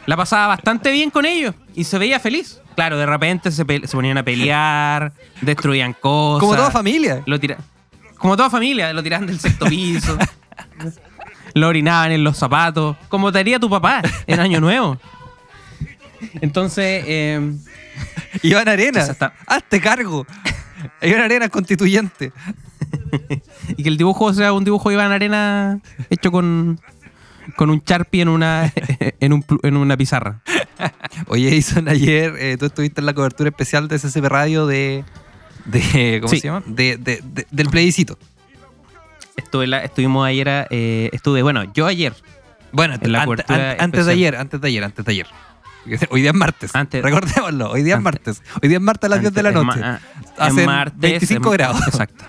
la 0.06 0.16
pasaba 0.16 0.48
bastante 0.48 0.92
bien 0.92 1.08
con 1.10 1.24
ellos 1.24 1.54
y 1.74 1.84
se 1.84 1.98
veía 1.98 2.20
feliz. 2.20 2.60
Claro, 2.74 2.98
de 2.98 3.06
repente 3.06 3.50
se, 3.50 3.64
se 3.64 3.96
ponían 3.96 4.18
a 4.18 4.22
pelear, 4.22 5.12
destruían 5.40 5.94
cosas. 5.94 6.40
Como 6.40 6.54
toda 6.54 6.70
familia. 6.70 7.22
Lo 7.26 7.40
tira- 7.40 7.56
Como 8.18 8.36
toda 8.36 8.50
familia, 8.50 8.92
lo 8.92 9.02
tiraban 9.02 9.26
del 9.26 9.40
sexto 9.40 9.64
piso. 9.66 10.16
lo 11.54 11.68
orinaban 11.68 12.12
en 12.12 12.22
los 12.22 12.36
zapatos. 12.36 12.96
Como 13.08 13.32
te 13.32 13.38
haría 13.38 13.58
tu 13.58 13.70
papá 13.70 14.02
en 14.26 14.38
Año 14.40 14.60
Nuevo. 14.60 14.98
Entonces, 16.40 17.04
eh, 17.06 17.52
Iván 18.42 18.68
Arena, 18.68 19.00
está- 19.02 19.32
hazte 19.46 19.80
cargo. 19.80 20.26
Iván 21.02 21.22
Arena 21.22 21.48
constituyente. 21.48 22.32
y 23.76 23.82
que 23.82 23.88
el 23.88 23.96
dibujo 23.96 24.32
sea 24.32 24.52
un 24.52 24.64
dibujo 24.64 24.88
de 24.88 24.94
Iván 24.96 25.12
Arena 25.12 25.80
hecho 26.10 26.30
con, 26.30 26.80
con 27.56 27.70
un 27.70 27.82
Sharpie 27.84 28.22
en 28.22 28.28
una, 28.28 28.72
en, 29.20 29.32
un 29.32 29.44
en 29.62 29.76
una 29.76 29.96
pizarra. 29.96 30.40
Oye, 31.26 31.50
Jason, 31.60 31.88
ayer 31.88 32.34
eh, 32.38 32.56
tú 32.58 32.66
estuviste 32.66 33.00
en 33.00 33.06
la 33.06 33.12
cobertura 33.14 33.48
especial 33.50 33.88
de 33.88 33.98
SCP 33.98 34.24
Radio 34.26 34.66
de. 34.66 35.04
de 35.64 36.18
¿Cómo 36.22 36.32
Sí. 36.32 36.40
se 36.40 36.46
llama? 36.48 36.62
De, 36.66 36.96
de- 36.96 37.20
de- 37.24 37.46
del 37.50 37.68
plebiscito. 37.68 38.18
Estuve 39.36 39.66
la- 39.66 39.84
estuvimos 39.84 40.26
ayer, 40.26 40.66
eh, 40.70 41.10
estuve, 41.12 41.42
bueno, 41.42 41.64
yo 41.72 41.86
ayer, 41.86 42.12
Bueno, 42.72 42.94
En 43.00 43.12
la 43.12 43.22
an- 43.22 43.76
antes 43.78 44.06
de 44.06 44.12
ayer, 44.12 44.36
antes 44.36 44.60
de 44.60 44.68
ayer, 44.68 44.84
antes 44.84 45.04
de 45.04 45.12
ayer. 45.12 45.26
Hoy 46.10 46.20
día 46.22 46.30
es 46.30 46.36
martes. 46.36 46.74
Antes- 46.74 47.02
Recordémoslo, 47.02 47.70
hoy 47.70 47.82
día 47.82 47.94
es 47.94 47.98
Antes- 47.98 48.04
martes. 48.36 48.42
Hoy 48.62 48.68
día 48.68 48.78
es 48.78 48.82
martes 48.82 49.06
a 49.06 49.08
las 49.10 49.20
10 49.20 49.32
de 49.34 49.42
la 49.42 49.48
Antes- 49.50 49.64
noche. 49.64 50.60
en 50.60 50.66
martes, 50.66 51.00
25 51.00 51.48
en- 51.50 51.52
grados. 51.56 51.86
Exacto. 51.88 52.24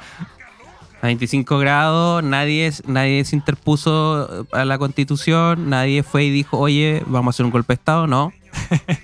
A 1.02 1.06
25 1.08 1.60
grados, 1.60 2.24
nadie, 2.24 2.72
nadie 2.86 3.24
se 3.24 3.36
interpuso 3.36 4.46
a 4.52 4.66
la 4.66 4.78
constitución, 4.78 5.70
nadie 5.70 6.04
fue 6.04 6.26
y 6.26 6.30
dijo, 6.30 6.58
oye, 6.58 7.04
vamos 7.08 7.34
a 7.34 7.36
hacer 7.36 7.46
un 7.46 7.52
golpe 7.52 7.74
de 7.74 7.76
Estado. 7.76 8.08
No. 8.08 8.34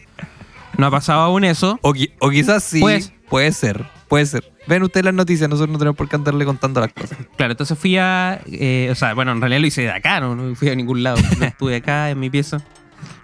No 0.78 0.88
ha 0.88 0.92
pasado 0.92 1.22
aún 1.22 1.46
eso. 1.46 1.80
O, 1.84 1.94
qui- 1.94 2.12
o 2.20 2.30
quizás 2.30 2.62
sí, 2.64 2.82
Pues- 2.82 3.14
puede 3.30 3.54
ser, 3.54 3.86
puede 4.10 4.26
ser. 4.26 4.52
Ven 4.68 4.84
ustedes 4.84 5.06
las 5.06 5.14
noticias, 5.14 5.50
nosotros 5.50 5.72
no 5.72 5.78
tenemos 5.80 5.96
por 5.96 6.10
qué 6.10 6.18
andarle 6.18 6.44
contando 6.44 6.82
las 6.82 6.92
cosas. 6.92 7.18
Claro, 7.38 7.52
entonces 7.54 7.78
fui 7.80 7.96
a. 7.98 8.42
eh, 8.48 8.90
o 8.92 8.96
sea, 8.96 9.14
bueno, 9.14 9.32
en 9.32 9.40
realidad 9.40 9.62
lo 9.62 9.68
hice 9.68 9.84
de 9.84 9.92
acá, 9.92 10.20
no, 10.20 10.36
no 10.36 10.54
fui 10.54 10.68
a 10.70 10.76
ningún 10.76 11.02
lado. 11.02 11.16
Estuve 11.42 11.78
acá 11.78 12.10
en 12.10 12.20
mi 12.20 12.30
pieza. 12.30 12.58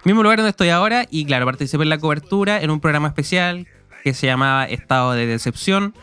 Mismo 0.04 0.22
lugar 0.22 0.38
donde 0.38 0.50
estoy 0.50 0.68
ahora. 0.70 1.06
Y 1.10 1.24
claro, 1.24 1.46
participé 1.46 1.82
en 1.84 1.88
la 1.90 1.98
cobertura 1.98 2.60
en 2.60 2.70
un 2.70 2.80
programa 2.80 3.08
especial 3.08 3.66
que 4.02 4.14
se 4.14 4.26
llamaba 4.26 4.64
Estado 4.64 5.12
de 5.12 5.26
Decepción, 5.26 5.94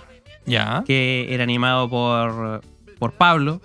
Ya. 0.46 0.84
que 0.88 1.28
era 1.30 1.44
animado 1.44 1.90
por, 1.90 2.62
por 2.98 3.12
Pablo, 3.14 3.62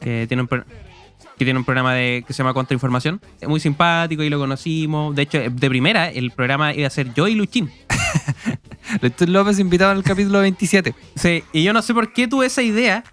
que 0.00 0.26
tiene 0.28 0.42
un, 0.42 0.48
que 0.48 1.44
tiene 1.44 1.58
un 1.58 1.64
programa 1.64 1.94
de, 1.94 2.22
que 2.26 2.32
se 2.32 2.38
llama 2.38 2.54
Contrainformación. 2.54 3.20
Es 3.40 3.48
muy 3.48 3.58
simpático 3.60 4.22
y 4.22 4.30
lo 4.30 4.38
conocimos. 4.38 5.14
De 5.16 5.22
hecho, 5.22 5.38
de 5.38 5.68
primera, 5.68 6.08
el 6.10 6.30
programa 6.30 6.72
iba 6.74 6.86
a 6.86 6.90
ser 6.90 7.12
yo 7.14 7.26
y 7.26 7.34
Luchín. 7.34 7.70
Luis 9.02 9.20
López 9.28 9.58
invitado 9.58 9.90
en 9.92 9.98
el 9.98 10.04
capítulo 10.04 10.40
27. 10.40 10.94
Sí, 11.16 11.42
y 11.52 11.62
yo 11.64 11.72
no 11.72 11.82
sé 11.82 11.92
por 11.92 12.12
qué 12.12 12.28
tuve 12.28 12.46
esa 12.46 12.62
idea 12.62 13.04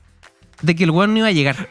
de 0.62 0.75
que 0.75 0.83
el 0.85 0.91
weón 0.91 1.13
no 1.13 1.19
iba 1.19 1.27
a 1.27 1.31
llegar. 1.31 1.69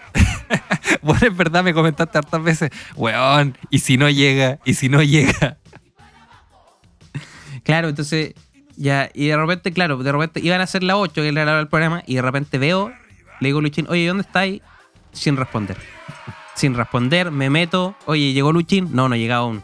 Bueno, 1.03 1.27
es 1.27 1.37
verdad, 1.37 1.63
me 1.63 1.75
comentaste 1.75 2.17
hartas 2.19 2.43
veces, 2.43 2.71
weón, 2.97 3.57
y 3.71 3.81
si 3.81 3.97
no 3.97 4.09
llega, 4.09 4.59
y 4.65 4.75
si 4.75 4.89
no 4.89 5.03
llega. 5.03 5.59
Claro, 7.63 7.89
entonces 7.89 8.35
ya, 8.77 9.09
y 9.15 9.29
de 9.29 9.37
repente, 9.39 9.73
claro, 9.73 9.97
de 9.97 10.13
repente 10.13 10.41
iban 10.41 10.61
a 10.61 10.67
ser 10.67 10.83
las 10.83 10.97
8 10.97 11.15
que 11.15 11.29
era 11.29 11.45
la 11.47 11.53
hora 11.53 11.57
del 11.59 11.69
programa, 11.69 12.03
y 12.07 12.17
de 12.17 12.23
repente 12.23 12.59
veo, 12.59 12.93
le 13.41 13.49
digo 13.49 13.61
a 13.61 13.63
Luchín, 13.63 13.87
oye, 13.89 14.07
¿dónde 14.07 14.21
estáis? 14.21 14.61
Sin 15.13 15.37
responder. 15.37 15.79
Sin 16.55 16.75
responder, 16.75 17.31
me 17.31 17.49
meto, 17.49 17.97
oye, 18.05 18.35
¿llegó 18.35 18.53
Luchín? 18.53 18.91
No, 18.93 19.09
no 19.09 19.17
llegaba 19.17 19.45
aún. 19.45 19.63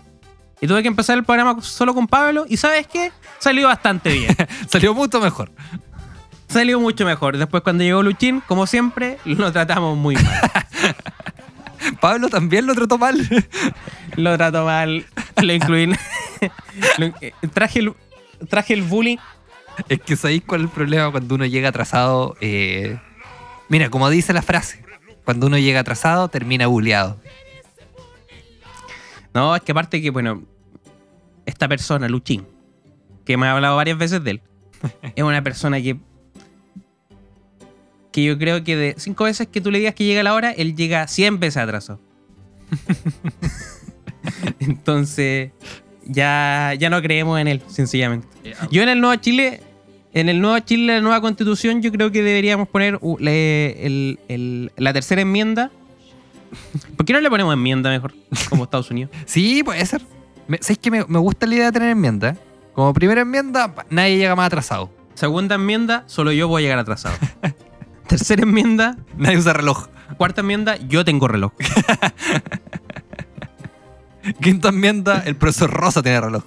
Y 0.62 0.66
tuve 0.66 0.82
que 0.82 0.88
empezar 0.88 1.18
el 1.18 1.24
programa 1.24 1.60
solo 1.60 1.94
con 1.94 2.06
Pablo, 2.06 2.46
y 2.48 2.56
¿sabes 2.56 2.86
qué? 2.86 3.12
Salió 3.38 3.66
bastante 3.66 4.12
bien. 4.12 4.34
Salió 4.68 4.94
mucho 4.94 5.20
mejor. 5.20 5.50
Salió 6.48 6.80
mucho 6.80 7.04
mejor. 7.04 7.38
Después 7.38 7.62
cuando 7.62 7.84
llegó 7.84 8.02
Luchín, 8.02 8.42
como 8.46 8.66
siempre, 8.66 9.18
lo 9.24 9.52
tratamos 9.52 9.96
muy 9.96 10.16
mal. 10.16 10.50
Pablo 12.00 12.28
también 12.28 12.66
lo 12.66 12.74
trató 12.74 12.98
mal. 12.98 13.16
Lo 14.16 14.36
trato 14.36 14.64
mal, 14.64 15.06
lo 15.40 15.52
incluí. 15.52 15.86
lo- 16.98 17.06
eh, 17.20 17.32
traje, 17.54 17.78
el, 17.78 17.94
traje 18.48 18.74
el 18.74 18.82
bullying 18.82 19.16
Es 19.88 20.00
que 20.00 20.16
sabéis 20.16 20.42
cuál 20.44 20.62
es 20.62 20.64
el 20.66 20.70
problema 20.72 21.10
cuando 21.12 21.36
uno 21.36 21.46
llega 21.46 21.68
atrasado. 21.68 22.36
Eh, 22.40 22.98
Mira, 23.68 23.88
como 23.88 24.10
dice 24.10 24.32
la 24.32 24.42
frase, 24.42 24.84
cuando 25.24 25.46
uno 25.46 25.56
llega 25.58 25.80
atrasado, 25.80 26.28
termina 26.28 26.66
bulleado. 26.66 27.20
No, 29.32 29.54
es 29.54 29.62
que 29.62 29.70
aparte 29.72 30.02
que, 30.02 30.10
bueno, 30.10 30.42
esta 31.46 31.68
persona, 31.68 32.08
Luchín, 32.08 32.46
que 33.24 33.36
me 33.36 33.46
ha 33.46 33.52
hablado 33.52 33.76
varias 33.76 33.96
veces 33.96 34.22
de 34.24 34.32
él, 34.32 34.42
es 35.14 35.22
una 35.22 35.40
persona 35.42 35.80
que. 35.80 35.96
Que 38.12 38.24
yo 38.24 38.38
creo 38.38 38.64
que 38.64 38.76
de 38.76 38.94
cinco 38.98 39.24
veces 39.24 39.46
que 39.48 39.60
tú 39.60 39.70
le 39.70 39.78
digas 39.78 39.94
que 39.94 40.04
llega 40.04 40.22
la 40.22 40.34
hora, 40.34 40.50
él 40.52 40.74
llega 40.76 41.06
100 41.06 41.38
veces 41.40 41.58
atrasado. 41.58 42.00
Entonces, 44.60 45.50
ya, 46.04 46.74
ya 46.78 46.90
no 46.90 47.00
creemos 47.02 47.40
en 47.40 47.48
él, 47.48 47.62
sencillamente. 47.68 48.26
Yo 48.70 48.82
en 48.82 48.88
el 48.88 49.00
Nuevo 49.00 49.20
Chile, 49.20 49.60
en 50.12 50.28
el 50.28 50.40
Nuevo 50.40 50.58
Chile, 50.60 50.94
la 50.94 51.00
nueva 51.00 51.20
constitución, 51.20 51.82
yo 51.82 51.92
creo 51.92 52.10
que 52.10 52.22
deberíamos 52.22 52.68
poner 52.68 52.98
uh, 53.00 53.16
le- 53.18 53.86
el- 53.86 54.18
el- 54.28 54.72
la 54.76 54.92
tercera 54.92 55.22
enmienda. 55.22 55.70
¿Por 56.96 57.06
qué 57.06 57.12
no 57.12 57.20
le 57.20 57.30
ponemos 57.30 57.52
enmienda 57.54 57.90
mejor? 57.90 58.12
Como 58.48 58.64
Estados 58.64 58.90
Unidos. 58.90 59.10
Sí, 59.26 59.62
puede 59.62 59.84
ser. 59.86 60.02
Me, 60.48 60.58
¿Sabéis 60.60 60.78
que 60.78 60.90
me, 60.90 61.04
me 61.06 61.18
gusta 61.20 61.46
la 61.46 61.54
idea 61.54 61.66
de 61.66 61.72
tener 61.72 61.90
enmienda? 61.90 62.36
Como 62.74 62.92
primera 62.92 63.20
enmienda, 63.22 63.72
nadie 63.88 64.16
llega 64.18 64.34
más 64.34 64.46
atrasado. 64.46 64.90
Segunda 65.14 65.54
enmienda, 65.56 66.02
solo 66.06 66.32
yo 66.32 66.48
voy 66.48 66.62
a 66.62 66.64
llegar 66.64 66.78
atrasado. 66.78 67.14
Tercera 68.10 68.42
enmienda, 68.42 68.96
Nadie 69.16 69.38
usa 69.38 69.52
reloj. 69.52 69.86
cuarta 70.18 70.40
enmienda, 70.42 70.76
yo 70.76 71.04
tengo 71.04 71.28
reloj. 71.28 71.52
Quinta 74.42 74.68
enmienda, 74.68 75.22
el 75.24 75.36
profesor 75.36 75.70
Rosa 75.70 76.02
tiene 76.02 76.20
reloj. 76.20 76.42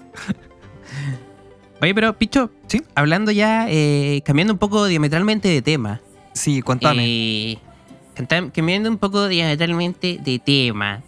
Oye, 1.82 1.96
pero 1.96 2.14
Picho, 2.18 2.52
Sí. 2.68 2.82
hablando 2.96 3.32
ya, 3.32 3.66
eh, 3.70 4.22
cambiando 4.26 4.54
un 4.54 4.60
poco 4.60 4.86
diametralmente 4.86 5.48
de 5.50 5.62
tema. 5.62 6.02
Sí, 6.34 6.62
contame. 6.62 7.04
Eh, 7.06 7.58
cambiando 8.54 8.90
un 8.90 8.98
poco 8.98 9.28
diametralmente 9.28 10.20
de 10.24 10.40
tema. 10.40 11.02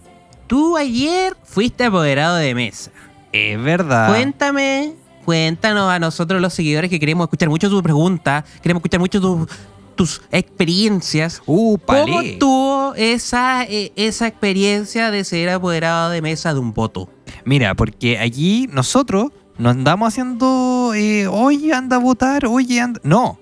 Tú 0.48 0.76
ayer 0.78 1.36
fuiste 1.44 1.86
apoderado 1.86 2.36
de 2.38 2.54
mesa. 2.56 2.92
es 3.32 3.62
verdad. 3.62 4.08
Cuéntame, 4.10 4.94
cuéntanos 5.26 5.90
a 5.92 6.00
nosotros 6.00 6.42
los 6.42 6.54
seguidores 6.54 6.90
que 6.90 7.00
queremos 7.00 7.26
escuchar 7.26 7.50
mucho 7.50 7.70
tus 7.70 7.82
preguntas, 7.84 8.46
queremos 8.62 8.80
escuchar 8.82 9.00
mucho 9.02 9.20
tus 9.20 9.48
tus 9.96 10.22
experiencias. 10.32 11.42
Uh, 11.46 11.78
¿Cómo 11.80 12.22
tuvo 12.40 12.94
esa, 12.96 13.64
eh, 13.64 13.92
esa 13.96 14.28
experiencia 14.28 15.12
de 15.12 15.24
ser 15.24 15.50
apoderado 15.50 16.10
de 16.10 16.22
mesa 16.22 16.54
de 16.54 16.60
un 16.60 16.74
voto? 16.74 17.10
Mira, 17.46 17.74
porque 17.76 18.18
allí 18.20 18.68
nosotros 18.72 19.32
no 19.58 19.70
andamos 19.70 20.10
haciendo, 20.10 20.94
eh, 20.96 21.28
oye, 21.28 21.74
anda 21.74 21.96
a 21.96 22.00
votar, 22.00 22.46
oye, 22.46 22.80
anda. 22.80 23.00
No, 23.04 23.40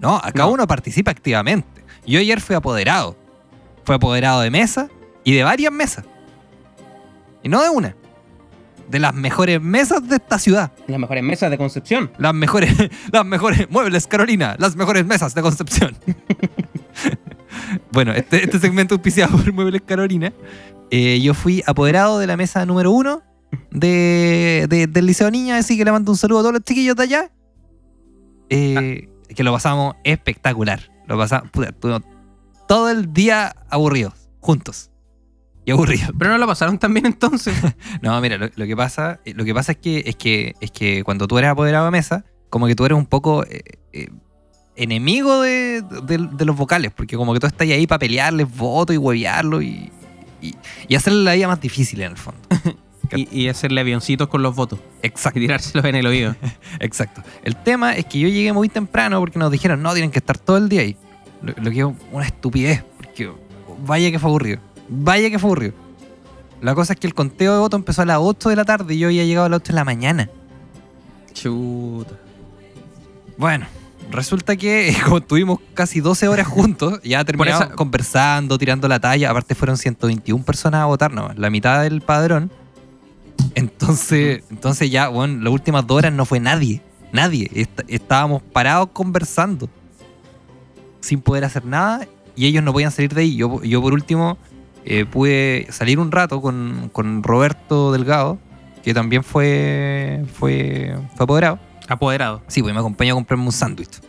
no, 0.00 0.16
acá 0.16 0.42
No. 0.44 0.52
uno 0.52 0.66
participa 0.66 1.10
activamente. 1.10 1.84
Yo 2.06 2.18
ayer 2.18 2.40
fui 2.40 2.56
apoderado. 2.56 3.16
Fui 3.84 3.94
apoderado 3.94 4.40
de 4.40 4.50
mesa 4.50 4.88
y 5.24 5.32
de 5.34 5.42
varias 5.44 5.72
mesas. 5.72 6.04
Y 7.42 7.48
no 7.48 7.62
de 7.62 7.68
una. 7.70 7.96
De 8.88 8.98
las 8.98 9.14
mejores 9.14 9.60
mesas 9.60 10.06
de 10.08 10.16
esta 10.16 10.38
ciudad. 10.38 10.72
Las 10.86 10.98
mejores 11.00 11.22
mesas 11.24 11.50
de 11.50 11.58
Concepción. 11.58 12.10
Las 12.18 12.34
mejores, 12.34 12.72
las 13.12 13.24
mejores 13.24 13.70
muebles, 13.70 14.06
Carolina. 14.06 14.56
Las 14.58 14.76
mejores 14.76 15.04
mesas 15.06 15.34
de 15.34 15.42
Concepción. 15.42 15.96
bueno, 17.92 18.12
este, 18.12 18.44
este 18.44 18.58
segmento 18.58 18.94
auspiciado 18.94 19.36
por 19.36 19.52
Muebles 19.52 19.82
Carolina. 19.82 20.32
eh, 20.90 21.20
yo 21.20 21.34
fui 21.34 21.62
apoderado 21.66 22.18
de 22.18 22.26
la 22.26 22.36
mesa 22.36 22.64
número 22.66 22.90
uno 22.90 23.22
de, 23.70 24.66
de- 24.68 24.86
del 24.86 25.06
Liceo 25.06 25.30
Niña, 25.30 25.56
así 25.58 25.76
que 25.76 25.84
le 25.84 25.92
mando 25.92 26.10
un 26.12 26.18
saludo 26.18 26.40
a 26.40 26.42
todos 26.42 26.52
los 26.54 26.64
chiquillos 26.64 26.96
de 26.96 27.02
allá. 27.02 27.30
Eh, 28.50 29.08
Que 29.34 29.42
lo 29.42 29.52
pasamos 29.52 29.96
espectacular. 30.04 30.90
Lo 31.06 31.16
pasamos, 31.18 31.50
puta, 31.50 31.72
todo 32.68 32.90
el 32.90 33.12
día 33.12 33.54
aburridos, 33.70 34.14
juntos. 34.40 34.90
Y 35.66 35.70
aburridos. 35.70 36.10
Pero 36.18 36.30
no 36.30 36.38
lo 36.38 36.46
pasaron 36.46 36.78
también 36.78 37.06
entonces. 37.06 37.54
No, 38.02 38.20
mira, 38.20 38.36
lo, 38.38 38.48
lo 38.54 38.66
que 38.66 38.76
pasa, 38.76 39.20
eh, 39.24 39.32
lo 39.34 39.44
que 39.44 39.54
pasa 39.54 39.72
es 39.72 39.78
que, 39.78 40.02
es 40.06 40.16
que 40.16 40.54
es 40.60 40.70
que 40.70 41.02
cuando 41.04 41.26
tú 41.26 41.38
eres 41.38 41.50
apoderado 41.50 41.84
de 41.86 41.90
mesa, 41.90 42.24
como 42.50 42.66
que 42.66 42.74
tú 42.74 42.84
eres 42.84 42.96
un 42.98 43.06
poco 43.06 43.44
eh, 43.44 43.62
eh, 43.92 44.08
enemigo 44.76 45.40
de, 45.42 45.82
de- 45.82 46.28
de 46.32 46.44
los 46.44 46.56
vocales, 46.56 46.92
porque 46.94 47.16
como 47.16 47.32
que 47.32 47.40
tú 47.40 47.46
estás 47.46 47.66
ahí 47.68 47.86
para 47.86 47.98
pelearles 47.98 48.46
votos 48.56 48.94
y 48.94 48.98
huevearlo 48.98 49.62
y, 49.62 49.90
y, 50.42 50.54
y 50.88 50.94
hacerle 50.96 51.22
la 51.24 51.34
vida 51.34 51.48
más 51.48 51.60
difícil 51.60 52.02
en 52.02 52.12
el 52.12 52.16
fondo. 52.18 52.40
y, 53.14 53.42
y 53.44 53.48
hacerle 53.48 53.80
avioncitos 53.80 54.28
con 54.28 54.42
los 54.42 54.54
votos. 54.54 54.78
Exacto, 55.02 55.38
Y 55.38 55.42
tirárselos 55.42 55.84
en 55.86 55.94
el 55.94 56.06
oído. 56.06 56.36
exacto. 56.80 57.22
El 57.42 57.56
tema 57.56 57.94
es 57.94 58.04
que 58.06 58.18
yo 58.18 58.28
llegué 58.28 58.52
muy 58.52 58.68
temprano 58.68 59.18
porque 59.20 59.38
nos 59.38 59.50
dijeron, 59.50 59.80
no, 59.82 59.92
tienen 59.92 60.10
que 60.10 60.18
estar 60.18 60.36
todo 60.36 60.56
el 60.58 60.68
día 60.68 60.82
ahí. 60.82 60.96
Lo, 61.42 61.54
lo 61.62 61.70
que 61.70 61.80
es 61.80 61.86
una 62.12 62.26
estupidez, 62.26 62.84
porque 62.96 63.30
vaya 63.86 64.10
que 64.10 64.18
fue 64.18 64.28
aburrido. 64.28 64.60
Vaya 64.88 65.30
que 65.30 65.38
fue 65.38 65.48
aburrido. 65.48 65.74
La 66.60 66.74
cosa 66.74 66.94
es 66.94 66.98
que 67.00 67.06
el 67.06 67.14
conteo 67.14 67.52
de 67.52 67.58
votos 67.58 67.78
empezó 67.78 68.02
a 68.02 68.06
las 68.06 68.18
8 68.20 68.48
de 68.50 68.56
la 68.56 68.64
tarde 68.64 68.94
y 68.94 68.98
yo 68.98 69.08
había 69.08 69.24
llegado 69.24 69.46
a 69.46 69.48
las 69.48 69.58
8 69.58 69.72
de 69.72 69.76
la 69.76 69.84
mañana. 69.84 70.30
Chuta. 71.32 72.14
Bueno, 73.36 73.66
resulta 74.10 74.56
que 74.56 74.96
como 75.04 75.18
estuvimos 75.18 75.58
casi 75.74 76.00
12 76.00 76.28
horas 76.28 76.46
juntos, 76.46 77.00
ya 77.02 77.24
terminamos 77.24 77.64
esa- 77.66 77.74
conversando, 77.74 78.56
tirando 78.58 78.88
la 78.88 79.00
talla. 79.00 79.30
Aparte 79.30 79.54
fueron 79.54 79.76
121 79.76 80.44
personas 80.44 80.80
a 80.80 80.86
votar, 80.86 81.12
no, 81.12 81.30
la 81.36 81.50
mitad 81.50 81.82
del 81.82 82.00
padrón. 82.00 82.50
Entonces, 83.54 84.44
entonces 84.50 84.90
ya, 84.90 85.08
bueno, 85.08 85.42
las 85.42 85.52
últimas 85.52 85.86
dos 85.86 85.98
horas 85.98 86.12
no 86.12 86.24
fue 86.24 86.40
nadie. 86.40 86.80
Nadie. 87.12 87.50
Est- 87.54 87.80
estábamos 87.88 88.42
parados 88.42 88.88
conversando. 88.92 89.68
Sin 91.00 91.20
poder 91.20 91.44
hacer 91.44 91.64
nada. 91.64 92.06
Y 92.36 92.46
ellos 92.46 92.62
no 92.64 92.72
podían 92.72 92.90
salir 92.90 93.12
de 93.14 93.20
ahí. 93.22 93.36
Yo, 93.36 93.62
yo 93.62 93.80
por 93.82 93.92
último, 93.92 94.38
eh, 94.84 95.06
pude 95.06 95.66
salir 95.70 95.98
un 95.98 96.12
rato 96.12 96.40
con, 96.40 96.90
con 96.92 97.22
Roberto 97.22 97.92
Delgado, 97.92 98.38
que 98.82 98.92
también 98.92 99.24
fue, 99.24 100.24
fue, 100.34 100.96
fue 101.16 101.24
apoderado. 101.24 101.58
Apoderado. 101.88 102.42
Sí, 102.48 102.62
pues 102.62 102.72
me 102.74 102.80
acompañó 102.80 103.14
a 103.14 103.16
comprarme 103.16 103.44
un 103.46 103.52
sándwich. 103.52 104.00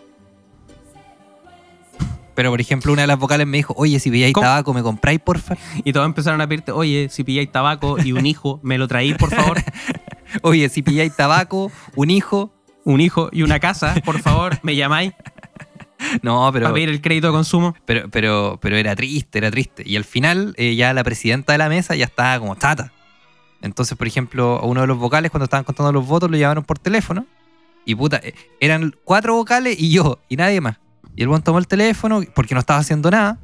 Pero, 2.36 2.52
por 2.52 2.60
ejemplo, 2.60 2.92
una 2.92 3.04
de 3.04 3.08
las 3.08 3.18
vocales 3.18 3.48
me 3.48 3.58
dijo, 3.58 3.74
oye, 3.78 3.98
si 4.00 4.12
pilláis 4.12 4.34
¿Cómo? 4.34 4.46
tabaco, 4.46 4.74
¿me 4.74 4.84
compráis, 4.84 5.22
porfa? 5.22 5.56
Y 5.86 5.94
todos 5.94 6.06
empezaron 6.06 6.42
a 6.42 6.48
pedirte, 6.48 6.74
oye, 6.74 7.08
si 7.10 7.24
pilláis 7.24 7.50
tabaco 7.50 7.98
y 8.04 8.12
un 8.12 8.26
hijo, 8.26 8.60
¿me 8.62 8.78
lo 8.78 8.90
traís, 8.90 9.16
por 9.16 9.30
favor? 9.30 9.58
Oye, 10.42 10.68
si 10.68 10.82
pilláis 10.82 11.16
tabaco, 11.16 11.72
un 11.96 12.10
hijo. 12.10 12.52
Un 12.84 13.02
hijo 13.02 13.30
y 13.32 13.42
una 13.42 13.60
casa, 13.60 13.96
por 14.06 14.20
favor, 14.20 14.60
me 14.62 14.76
llamáis 14.76 15.14
No, 16.22 16.50
pero, 16.52 16.66
para 16.66 16.74
pedir 16.74 16.90
el 16.90 17.02
crédito 17.02 17.28
de 17.28 17.34
consumo. 17.34 17.76
pero, 17.86 18.10
pero, 18.10 18.60
pero 18.62 18.78
era 18.78 18.96
triste, 18.96 19.38
era 19.38 19.52
triste. 19.52 19.84
Y 19.86 19.96
al 19.96 20.04
final, 20.04 20.54
eh, 20.58 20.76
ya 20.76 20.94
la 20.94 21.04
presidenta 21.04 21.54
de 21.54 21.58
la 21.58 21.70
mesa 21.70 21.96
ya 21.96 22.06
estaba 22.06 22.40
como 22.40 22.56
tata. 22.56 22.92
Entonces, 23.62 23.98
por 23.98 24.08
ejemplo, 24.08 24.60
a 24.60 24.66
uno 24.66 24.82
de 24.82 24.88
los 24.88 24.98
vocales, 24.98 25.32
cuando 25.32 25.46
estaban 25.46 25.64
contando 25.64 25.92
los 25.92 26.06
votos, 26.06 26.30
lo 26.30 26.38
llamaron 26.38 26.64
por 26.64 26.80
teléfono. 26.80 27.26
Y 27.86 27.96
puta, 27.96 28.20
eh, 28.24 28.34
eran 28.60 28.96
cuatro 29.04 29.36
vocales 29.36 29.76
y 29.80 29.92
yo, 29.92 30.20
y 30.30 30.36
nadie 30.36 30.62
más. 30.62 30.78
Y 31.16 31.22
el 31.22 31.28
buen 31.28 31.42
tomó 31.42 31.60
el 31.60 31.68
teléfono 31.68 32.22
porque 32.34 32.54
no 32.54 32.60
estaba 32.60 32.80
haciendo 32.80 33.10
nada. 33.10 33.40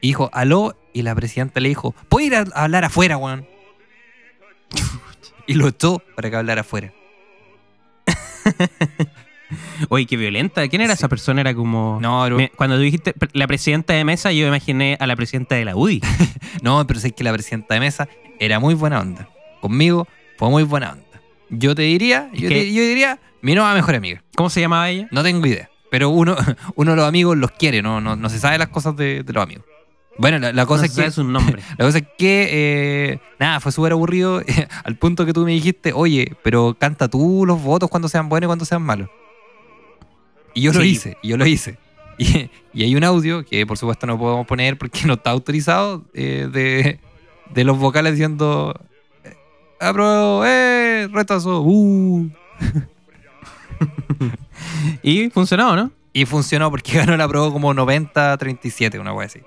Y 0.00 0.08
dijo, 0.08 0.30
aló. 0.32 0.76
Y 0.92 1.02
la 1.02 1.14
presidenta 1.14 1.60
le 1.60 1.68
dijo, 1.68 1.94
¿puedo 2.08 2.26
ir 2.26 2.34
a, 2.34 2.40
a 2.40 2.64
hablar 2.64 2.84
afuera, 2.84 3.16
weón? 3.16 3.46
y 5.46 5.54
lo 5.54 5.68
echó 5.68 6.02
para 6.16 6.30
que 6.30 6.36
hablara 6.36 6.62
afuera. 6.62 6.92
Oye, 9.88 10.06
qué 10.06 10.16
violenta. 10.16 10.66
¿Quién 10.68 10.82
era 10.82 10.94
Sí. 10.94 10.98
esa 11.00 11.08
persona? 11.08 11.40
Era 11.40 11.54
como... 11.54 11.98
No, 12.00 12.28
Me- 12.30 12.50
Cuando 12.50 12.76
tú 12.76 12.82
dijiste 12.82 13.14
la 13.32 13.46
presidenta 13.46 13.92
de 13.94 14.04
mesa, 14.04 14.32
yo 14.32 14.46
imaginé 14.46 14.96
a 15.00 15.06
la 15.06 15.16
presidenta 15.16 15.54
de 15.54 15.64
la 15.64 15.76
UDI. 15.76 16.00
no, 16.62 16.86
pero 16.86 17.00
sé 17.00 17.12
que 17.12 17.24
la 17.24 17.32
presidenta 17.32 17.74
de 17.74 17.80
mesa 17.80 18.08
era 18.38 18.58
muy 18.60 18.74
buena 18.74 19.00
onda. 19.00 19.28
Conmigo 19.60 20.06
fue 20.38 20.50
muy 20.50 20.62
buena 20.64 20.92
onda. 20.92 21.04
Yo 21.48 21.74
te 21.74 21.82
diría, 21.82 22.30
yo, 22.32 22.48
¿Qué? 22.48 22.54
te- 22.54 22.72
yo 22.72 22.82
diría, 22.82 23.18
mi 23.42 23.54
nueva 23.54 23.74
mejor 23.74 23.94
amiga. 23.94 24.22
¿Cómo 24.36 24.50
se 24.50 24.60
llamaba 24.60 24.88
ella? 24.90 25.08
No 25.10 25.22
tengo 25.22 25.46
idea. 25.46 25.68
Pero 25.90 26.10
uno, 26.10 26.36
uno 26.76 26.90
de 26.92 26.96
los 26.96 27.06
amigos 27.08 27.36
los 27.36 27.50
quiere, 27.52 27.82
no, 27.82 28.00
no, 28.00 28.16
no 28.16 28.28
se 28.28 28.38
sabe 28.38 28.58
las 28.58 28.68
cosas 28.68 28.94
de, 28.96 29.22
de 29.22 29.32
los 29.32 29.42
amigos. 29.42 29.64
Bueno, 30.18 30.38
la, 30.38 30.52
la 30.52 30.66
cosa 30.66 30.82
no 30.82 30.86
es 30.86 30.92
que. 30.94 31.02
sé 31.04 31.10
su 31.12 31.24
nombre. 31.24 31.62
La 31.78 31.84
cosa 31.86 31.98
es 31.98 32.04
que, 32.18 32.48
eh, 32.52 33.18
nada, 33.38 33.58
fue 33.60 33.72
súper 33.72 33.92
aburrido 33.92 34.42
al 34.84 34.96
punto 34.96 35.24
que 35.24 35.32
tú 35.32 35.44
me 35.46 35.52
dijiste, 35.52 35.92
oye, 35.94 36.34
pero 36.42 36.76
canta 36.78 37.08
tú 37.08 37.44
los 37.46 37.62
votos 37.62 37.88
cuando 37.88 38.06
sean 38.08 38.28
buenos 38.28 38.46
y 38.46 38.48
cuando 38.48 38.64
sean 38.66 38.82
malos. 38.82 39.08
Y 40.54 40.62
yo 40.62 40.72
lo 40.72 40.84
hice, 40.84 41.16
y 41.22 41.28
yo 41.28 41.36
lo 41.36 41.46
hice. 41.46 41.78
Y, 42.18 42.50
y 42.74 42.82
hay 42.84 42.94
un 42.96 43.04
audio 43.04 43.44
que 43.46 43.66
por 43.66 43.78
supuesto 43.78 44.06
no 44.06 44.18
podemos 44.18 44.46
poner 44.46 44.76
porque 44.76 45.06
no 45.06 45.14
está 45.14 45.30
autorizado 45.30 46.04
eh, 46.12 46.48
de, 46.52 46.98
de 47.54 47.64
los 47.64 47.78
vocales 47.78 48.12
diciendo, 48.12 48.78
eh, 49.24 49.34
apruebo, 49.80 50.44
eh, 50.44 51.08
rechazo, 51.12 51.62
uh. 51.62 52.28
Y 55.02 55.30
funcionó, 55.30 55.76
¿no? 55.76 55.90
Y 56.12 56.26
funcionó 56.26 56.70
porque 56.70 56.92
ganó 56.98 57.16
la 57.16 57.26
prueba 57.28 57.50
como 57.50 57.72
90-37, 57.74 59.00
una 59.00 59.12
wea 59.14 59.26
así. 59.26 59.40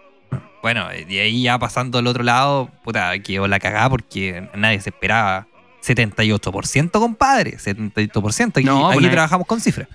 Bueno, 0.62 0.88
de 0.88 1.22
ahí 1.22 1.44
ya 1.44 1.60
pasando 1.60 2.00
al 2.00 2.08
otro 2.08 2.24
lado, 2.24 2.70
puta, 2.84 3.18
quedó 3.20 3.48
la 3.48 3.60
cagada 3.60 3.90
porque 3.90 4.48
nadie 4.56 4.80
se 4.80 4.90
esperaba. 4.90 5.48
78%, 5.84 6.92
compadre. 6.92 7.58
78%. 7.58 8.52
Aquí, 8.58 8.64
No, 8.64 8.84
pues 8.84 8.96
aquí 8.96 9.04
nadie- 9.06 9.12
trabajamos 9.12 9.46
con 9.46 9.60
cifras. 9.60 9.90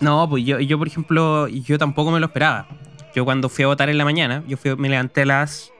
No, 0.00 0.28
pues 0.28 0.44
yo, 0.44 0.58
yo, 0.60 0.78
por 0.78 0.88
ejemplo, 0.88 1.46
yo 1.48 1.78
tampoco 1.78 2.10
me 2.10 2.20
lo 2.20 2.26
esperaba. 2.26 2.66
Yo 3.14 3.24
cuando 3.24 3.48
fui 3.48 3.64
a 3.64 3.66
votar 3.68 3.90
en 3.90 3.98
la 3.98 4.04
mañana, 4.04 4.42
yo 4.46 4.56
fui, 4.56 4.74
me 4.76 4.88
levanté 4.88 5.22
a 5.22 5.26
las... 5.26 5.72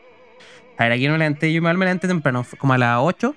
A 0.77 0.85
ver, 0.85 0.93
aquí 0.93 1.07
no 1.07 1.13
me 1.13 1.19
levanté, 1.19 1.53
yo 1.53 1.63
me 1.63 1.73
levanté 1.73 2.09
temprano, 2.09 2.45
como 2.59 2.73
a 2.73 2.79
las 2.79 2.99
8, 3.01 3.35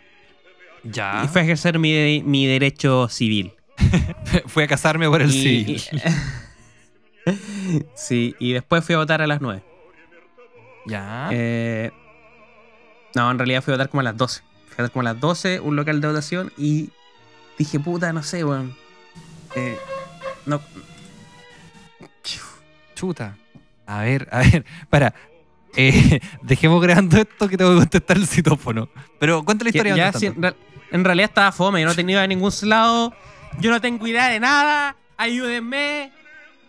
Ya. 0.84 1.22
y 1.24 1.28
fui 1.28 1.42
a 1.42 1.44
ejercer 1.44 1.78
mi, 1.80 2.24
mi 2.24 2.46
derecho 2.48 3.08
civil. 3.10 3.54
Fui 4.48 4.64
a 4.64 4.68
casarme 4.68 5.08
por 5.10 5.22
el 5.22 5.30
Y- 5.30 5.34
civil. 5.34 5.82
y- 7.26 7.32
sí, 7.96 8.36
y 8.40 8.54
después 8.54 8.84
fui 8.86 8.96
a 8.96 9.00
votar 9.00 9.22
a 9.22 9.28
las 9.28 9.42
9. 9.42 9.64
Ya. 10.86 11.30
Eh, 11.32 11.92
no, 13.16 13.30
en 13.32 13.38
realidad 13.38 13.62
fui 13.64 13.74
a 13.74 13.78
votar 13.78 13.90
como 13.90 14.02
a 14.02 14.04
las 14.04 14.18
12. 14.18 14.42
Fui 14.68 14.74
a 14.74 14.82
votar 14.84 14.92
como 14.92 15.02
a 15.02 15.14
las 15.14 15.20
12, 15.20 15.60
un 15.60 15.76
local 15.76 16.02
de 16.02 16.08
votación, 16.08 16.52
y 16.58 16.90
dije, 17.58 17.80
puta, 17.80 18.12
no 18.14 18.24
sé, 18.24 18.44
weón. 18.44 18.76
Eh, 19.56 19.78
no, 20.46 20.62
Chuta. 22.96 23.36
A 23.86 24.02
ver, 24.04 24.28
a 24.32 24.40
ver. 24.40 24.66
Para. 24.90 25.14
Eh, 25.76 26.20
dejemos 26.42 26.82
grabando 26.82 27.18
esto 27.18 27.48
que 27.50 27.58
tengo 27.58 27.72
que 27.74 27.78
contestar 27.80 28.18
el 28.18 28.28
citófono. 28.28 28.88
Pero 29.20 29.44
cuenta 29.44 29.64
la 29.64 29.70
historia. 29.72 29.96
ya 29.96 30.14
si 30.14 30.28
tanto. 30.28 30.38
en, 30.38 30.42
real- 30.44 30.56
en 30.92 31.04
realidad 31.04 31.30
estaba 31.30 31.52
fome, 31.52 31.82
yo 31.82 31.88
no 31.88 31.96
tenía 31.96 32.22
a 32.22 32.28
ningún 32.28 32.52
lado, 32.64 33.14
yo 33.60 33.72
no 33.72 33.82
tengo 33.82 34.06
idea 34.08 34.30
de 34.30 34.40
nada, 34.40 34.96
ayúdenme, 35.18 36.12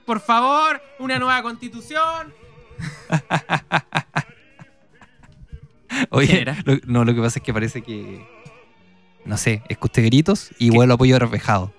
por 0.06 0.20
favor, 0.20 0.80
una 0.98 1.18
nueva 1.18 1.42
constitución. 1.42 2.32
Oye, 6.10 6.44
no, 6.86 7.04
lo 7.04 7.14
que 7.14 7.20
pasa 7.20 7.38
es 7.38 7.44
que 7.44 7.52
parece 7.52 7.82
que. 7.82 8.26
No 9.24 9.36
sé, 9.36 9.62
escuché 9.68 10.02
gritos 10.02 10.50
y 10.58 10.70
vuelo 10.70 10.94
apoyo 10.94 11.18
reflejado. 11.18 11.72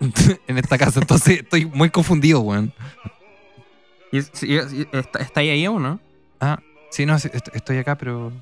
en 0.46 0.58
esta 0.58 0.78
casa. 0.78 1.00
Entonces 1.00 1.40
estoy 1.40 1.66
muy 1.66 1.90
confundido, 1.90 2.40
weón. 2.40 2.72
¿Está, 4.12 5.18
está 5.20 5.40
ahí 5.40 5.64
aún, 5.64 5.82
no? 5.82 6.00
Ah, 6.40 6.58
sí, 6.90 7.04
no, 7.06 7.16
estoy 7.16 7.78
acá, 7.78 7.96
pero. 7.96 8.32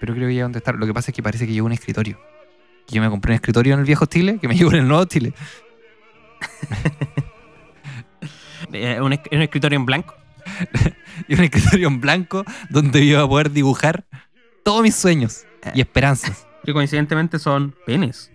Pero 0.00 0.14
creo 0.14 0.28
que 0.28 0.34
ya 0.34 0.42
dónde 0.42 0.58
estar. 0.58 0.74
Lo 0.74 0.86
que 0.86 0.92
pasa 0.94 1.10
es 1.10 1.14
que 1.14 1.22
parece 1.22 1.46
que 1.46 1.52
llegó 1.52 1.66
un 1.66 1.72
escritorio. 1.72 2.20
Yo 2.88 3.00
me 3.02 3.08
compré 3.10 3.32
un 3.32 3.36
escritorio 3.36 3.74
en 3.74 3.80
el 3.80 3.86
viejo 3.86 4.06
Chile, 4.06 4.38
que 4.40 4.46
me 4.48 4.54
llegó 4.54 4.70
en 4.70 4.78
el 4.78 4.88
nuevo 4.88 5.04
Chile. 5.06 5.32
Eh, 8.72 9.00
un, 9.00 9.12
esc- 9.12 9.28
un 9.32 9.42
escritorio 9.42 9.78
en 9.78 9.86
blanco. 9.86 10.14
y 11.28 11.34
un 11.34 11.44
escritorio 11.44 11.88
en 11.88 12.00
blanco 12.00 12.44
donde 12.68 13.06
yo 13.06 13.12
iba 13.12 13.22
a 13.22 13.28
poder 13.28 13.50
dibujar 13.50 14.06
todos 14.64 14.82
mis 14.82 14.94
sueños 14.96 15.44
y 15.74 15.80
esperanzas. 15.80 16.46
Que 16.64 16.72
coincidentemente 16.72 17.38
son 17.38 17.74
penes. 17.86 18.30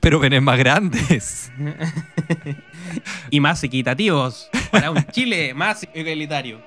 Pero 0.00 0.20
penes 0.20 0.42
más 0.42 0.58
grandes. 0.58 1.52
y 3.30 3.40
más 3.40 3.62
equitativos. 3.64 4.48
Para 4.70 4.90
un 4.90 5.04
Chile 5.12 5.54
más 5.54 5.86
igualitario. 5.94 6.60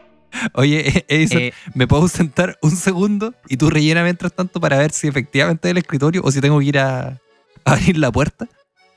Oye, 0.53 1.05
Edison, 1.07 1.41
Eh, 1.41 1.53
¿me 1.73 1.87
puedo 1.87 2.07
sentar 2.07 2.57
un 2.61 2.71
segundo 2.71 3.33
y 3.49 3.57
tú 3.57 3.69
rellena 3.69 4.03
mientras 4.03 4.33
tanto 4.33 4.59
para 4.61 4.77
ver 4.77 4.91
si 4.91 5.07
efectivamente 5.07 5.67
es 5.67 5.71
el 5.71 5.77
escritorio 5.77 6.21
o 6.23 6.31
si 6.31 6.39
tengo 6.39 6.59
que 6.59 6.65
ir 6.65 6.79
a, 6.79 7.07
a 7.09 7.19
abrir 7.65 7.97
la 7.97 8.11
puerta? 8.11 8.47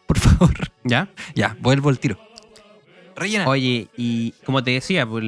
Por 0.06 0.18
favor. 0.18 0.54
¿Ya? 0.84 1.08
Ya, 1.34 1.56
vuelvo 1.60 1.88
al 1.88 1.98
tiro. 1.98 2.18
Rellena. 3.16 3.48
Oye, 3.48 3.88
y 3.96 4.32
como 4.44 4.62
te 4.62 4.72
decía, 4.72 5.06
pues, 5.06 5.24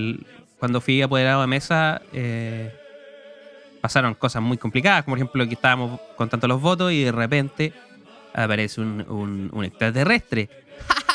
cuando 0.59 0.81
fui 0.81 1.03
apoderado 1.03 1.41
de 1.41 1.47
mesa, 1.49 2.01
eh, 2.13 2.73
pasaron 3.81 4.15
cosas 4.15 4.43
muy 4.43 4.59
complicadas, 4.59 5.05
como 5.05 5.15
por 5.15 5.19
ejemplo 5.19 5.47
que 5.49 5.55
estábamos 5.55 6.01
contando 6.17 6.47
los 6.49 6.61
votos 6.61 6.93
y 6.93 7.05
de 7.05 7.13
repente 7.13 7.73
aparece 8.37 8.81
un, 8.81 9.51
un- 9.53 9.65
extraterrestre. 9.65 10.49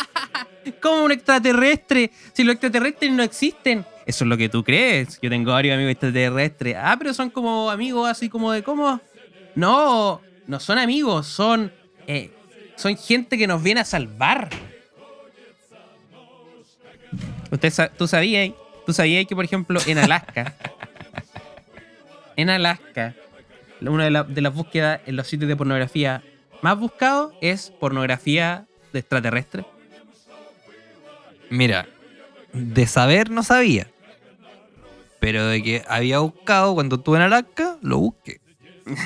¿Cómo 0.82 1.04
un 1.06 1.12
extraterrestre? 1.12 2.12
Si 2.34 2.44
los 2.44 2.54
extraterrestres 2.54 3.12
no 3.12 3.24
existen. 3.24 3.86
Eso 4.06 4.24
es 4.26 4.28
lo 4.30 4.36
que 4.38 4.50
tú 4.50 4.64
crees. 4.64 5.20
Yo 5.22 5.30
tengo 5.30 5.52
varios 5.52 5.76
amigos 5.76 5.92
extraterrestres. 5.92 6.76
Ah, 6.80 6.96
pero 6.98 7.14
son 7.14 7.30
como 7.30 7.70
amigos 7.70 8.10
así 8.10 8.30
como 8.30 8.52
de 8.52 8.64
cómo. 8.64 9.00
No, 9.56 10.22
no 10.48 10.60
son 10.60 10.78
amigos, 10.78 11.28
son. 11.28 11.72
eh, 12.08 12.32
son 12.76 12.98
gente 12.98 13.38
que 13.38 13.46
nos 13.48 13.62
viene 13.62 13.82
a 13.82 13.86
salvar. 13.86 14.50
Usted, 17.52 17.92
tú 17.98 18.08
sabías, 18.08 18.52
tú 18.86 18.94
sabías 18.94 19.26
que, 19.28 19.36
por 19.36 19.44
ejemplo, 19.46 19.80
en 19.86 19.98
Alaska, 19.98 20.56
en 22.38 22.50
Alaska, 22.50 23.14
una 23.82 24.06
de, 24.06 24.12
la- 24.12 24.24
de 24.24 24.42
las 24.42 24.54
búsquedas 24.54 25.02
en 25.06 25.16
los 25.18 25.28
sitios 25.28 25.50
de 25.50 25.56
pornografía 25.56 26.24
más 26.62 26.78
buscados 26.78 27.34
es 27.42 27.72
pornografía 27.80 28.66
de 28.94 29.00
extraterrestre. 29.00 29.66
Mira, 31.50 31.88
de 32.54 32.88
saber 32.88 33.30
no 33.30 33.44
sabía. 33.44 33.88
Pero 35.20 35.46
de 35.48 35.62
que 35.62 35.84
había 35.88 36.20
buscado 36.20 36.74
cuando 36.74 36.96
estuve 36.96 37.18
en 37.18 37.24
Alaska, 37.24 37.78
lo 37.82 37.98
busqué. 37.98 38.42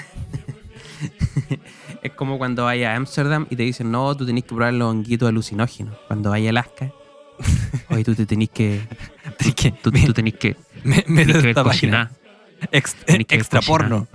Es 2.02 2.12
como 2.12 2.38
cuando 2.38 2.65
vayas 2.65 2.91
a 2.91 2.96
Ámsterdam 2.98 3.48
y 3.50 3.56
te 3.56 3.63
dicen, 3.63 3.89
no, 3.89 4.15
tú 4.15 4.28
tenés 4.28 4.44
que 4.44 4.50
probar 4.50 4.74
los 4.74 4.91
honguitos 4.91 5.28
alucinógenos. 5.28 5.98
Cuando 6.08 6.30
vayas 6.30 6.48
a 6.48 6.50
Alaska, 6.52 6.91
oye, 7.89 8.04
tú 8.04 8.13
te 8.13 8.28
tenés 8.28 8.52
que. 8.52 8.80
Tú, 9.82 9.91
tú 9.91 10.13
tenés 10.13 10.36
que, 10.36 10.56
me, 10.84 11.04
me 11.08 11.26
tenés 11.26 11.41
que 11.41 11.54
ver 11.54 12.10
Tenés 13.06 13.26
que 13.26 13.36
extra 13.36 13.60
porno. 13.62 14.08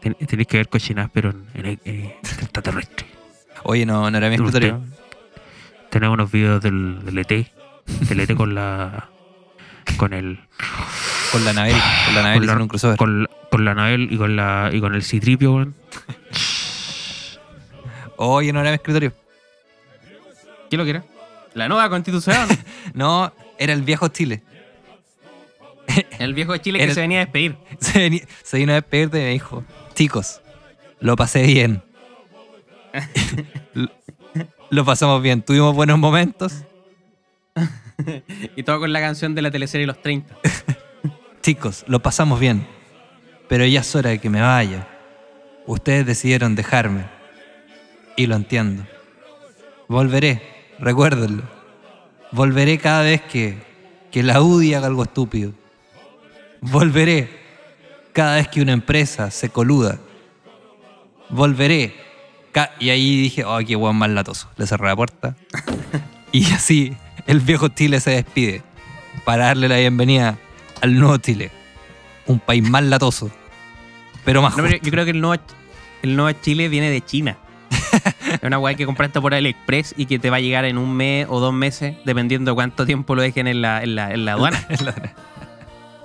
Ten- 0.00 0.14
Tenés 0.14 0.46
que 0.46 0.56
ver 0.56 0.68
cochinadas, 0.68 1.10
pero 1.12 1.30
en, 1.30 1.46
en, 1.54 1.80
en 1.84 2.04
extraterrestre. 2.22 3.06
Oye, 3.64 3.84
no, 3.86 4.10
no 4.10 4.16
era 4.18 4.28
mi 4.28 4.34
escritorio. 4.36 4.82
Tenemos 5.90 6.14
unos 6.14 6.30
videos 6.30 6.62
del, 6.62 7.04
del 7.04 7.18
ET. 7.18 7.28
Del 8.08 8.20
ET 8.20 8.34
con 8.34 8.54
la. 8.54 9.08
Con 9.96 10.12
el. 10.14 10.38
Con 11.32 11.44
la 11.44 11.52
Navel. 11.52 11.74
Con 12.06 12.14
la 12.14 12.22
Navel 12.22 12.38
Con 12.38 12.46
la- 12.46 12.52
hicieron 12.52 12.62
un 12.62 12.68
crossover. 12.68 12.96
Con, 12.96 13.28
con 13.50 13.64
la 13.64 13.92
y 13.94 14.16
con 14.16 14.36
la. 14.36 14.70
y 14.72 14.80
con 14.80 14.94
el 14.94 15.02
Citripio, 15.02 15.52
weón. 15.54 15.74
Oye, 18.16 18.52
no 18.52 18.60
era 18.60 18.70
mi 18.70 18.76
escritorio. 18.76 19.12
¿Qué 20.70 20.76
lo 20.76 20.84
que 20.84 20.90
era? 20.90 21.04
La 21.54 21.68
nueva 21.68 21.88
constitución. 21.90 22.46
No, 22.94 23.32
era 23.58 23.72
el 23.72 23.82
viejo 23.82 24.08
Chile. 24.08 24.42
el 26.18 26.34
viejo 26.34 26.52
de 26.52 26.60
Chile 26.60 26.78
que 26.78 26.94
se 26.94 27.00
venía 27.00 27.18
a 27.18 27.24
despedir. 27.24 27.56
Se, 27.78 27.98
veni- 28.08 28.24
se 28.42 28.58
vino 28.58 28.72
a 28.72 28.76
despedirte 28.76 29.18
y 29.20 29.22
me 29.24 29.30
dijo, 29.30 29.64
chicos, 30.00 30.40
lo 31.00 31.14
pasé 31.14 31.42
bien. 31.42 31.82
lo, 34.70 34.84
pasamos 34.86 35.20
bien, 35.20 35.42
tuvimos 35.42 35.74
buenos 35.74 35.98
momentos. 35.98 36.64
Y 38.56 38.62
todo 38.62 38.80
con 38.80 38.94
la 38.94 39.00
canción 39.00 39.34
de 39.34 39.42
la 39.42 39.50
teleserie 39.50 39.86
Los 39.86 40.00
30. 40.00 40.34
Chicos, 41.42 41.84
lo 41.86 42.00
pasamos 42.00 42.40
bien. 42.40 42.66
Pero 43.46 43.66
ya 43.66 43.80
es 43.80 43.94
hora 43.94 44.08
de 44.08 44.18
que 44.20 44.30
me 44.30 44.40
vaya. 44.40 44.88
Ustedes 45.66 46.06
decidieron 46.06 46.54
dejarme. 46.54 47.04
Y 48.16 48.26
lo 48.26 48.36
entiendo. 48.36 48.84
Volveré, 49.86 50.40
recuérdenlo. 50.78 51.42
Volveré 52.32 52.78
cada 52.78 53.02
vez 53.02 53.20
que, 53.20 53.58
que 54.10 54.22
la 54.22 54.40
UDI 54.40 54.72
haga 54.72 54.86
algo 54.86 55.02
estúpido. 55.02 55.52
Volveré 56.62 57.39
cada 58.12 58.36
vez 58.36 58.48
que 58.48 58.62
una 58.62 58.72
empresa 58.72 59.30
se 59.30 59.48
coluda. 59.50 59.98
Volveré. 61.28 61.94
y 62.78 62.90
ahí 62.90 63.20
dije, 63.20 63.44
oh, 63.44 63.58
qué 63.66 63.74
guan 63.74 63.96
más 63.96 64.10
latoso. 64.10 64.48
Le 64.56 64.66
cerré 64.66 64.86
la 64.88 64.96
puerta. 64.96 65.36
y 66.32 66.44
así 66.52 66.96
el 67.26 67.40
viejo 67.40 67.68
Chile 67.68 68.00
se 68.00 68.10
despide 68.10 68.62
para 69.24 69.46
darle 69.46 69.68
la 69.68 69.78
bienvenida 69.78 70.38
al 70.80 70.98
nuevo 70.98 71.16
Chile. 71.18 71.50
Un 72.26 72.38
país 72.38 72.68
más 72.68 72.82
latoso, 72.84 73.30
pero 74.24 74.42
más 74.42 74.56
No, 74.56 74.62
pero 74.62 74.78
yo 74.82 74.90
creo 74.90 75.04
que 75.04 75.10
el 75.10 75.20
nuevo, 75.20 75.42
el 76.02 76.16
nuevo 76.16 76.38
Chile 76.42 76.68
viene 76.68 76.90
de 76.90 77.00
China. 77.00 77.38
es 78.32 78.42
una 78.42 78.58
weá 78.58 78.74
que 78.74 78.86
compraste 78.86 79.20
por 79.20 79.34
AliExpress 79.34 79.94
y 79.96 80.06
que 80.06 80.18
te 80.18 80.30
va 80.30 80.36
a 80.36 80.40
llegar 80.40 80.64
en 80.64 80.78
un 80.78 80.96
mes 80.96 81.26
o 81.28 81.40
dos 81.40 81.52
meses, 81.52 81.96
dependiendo 82.04 82.54
cuánto 82.54 82.86
tiempo 82.86 83.14
lo 83.14 83.22
dejen 83.22 83.46
en 83.46 83.62
la, 83.62 83.82
en 83.82 83.94
la, 83.94 84.12
en 84.12 84.24
la 84.24 84.32
aduana. 84.32 84.66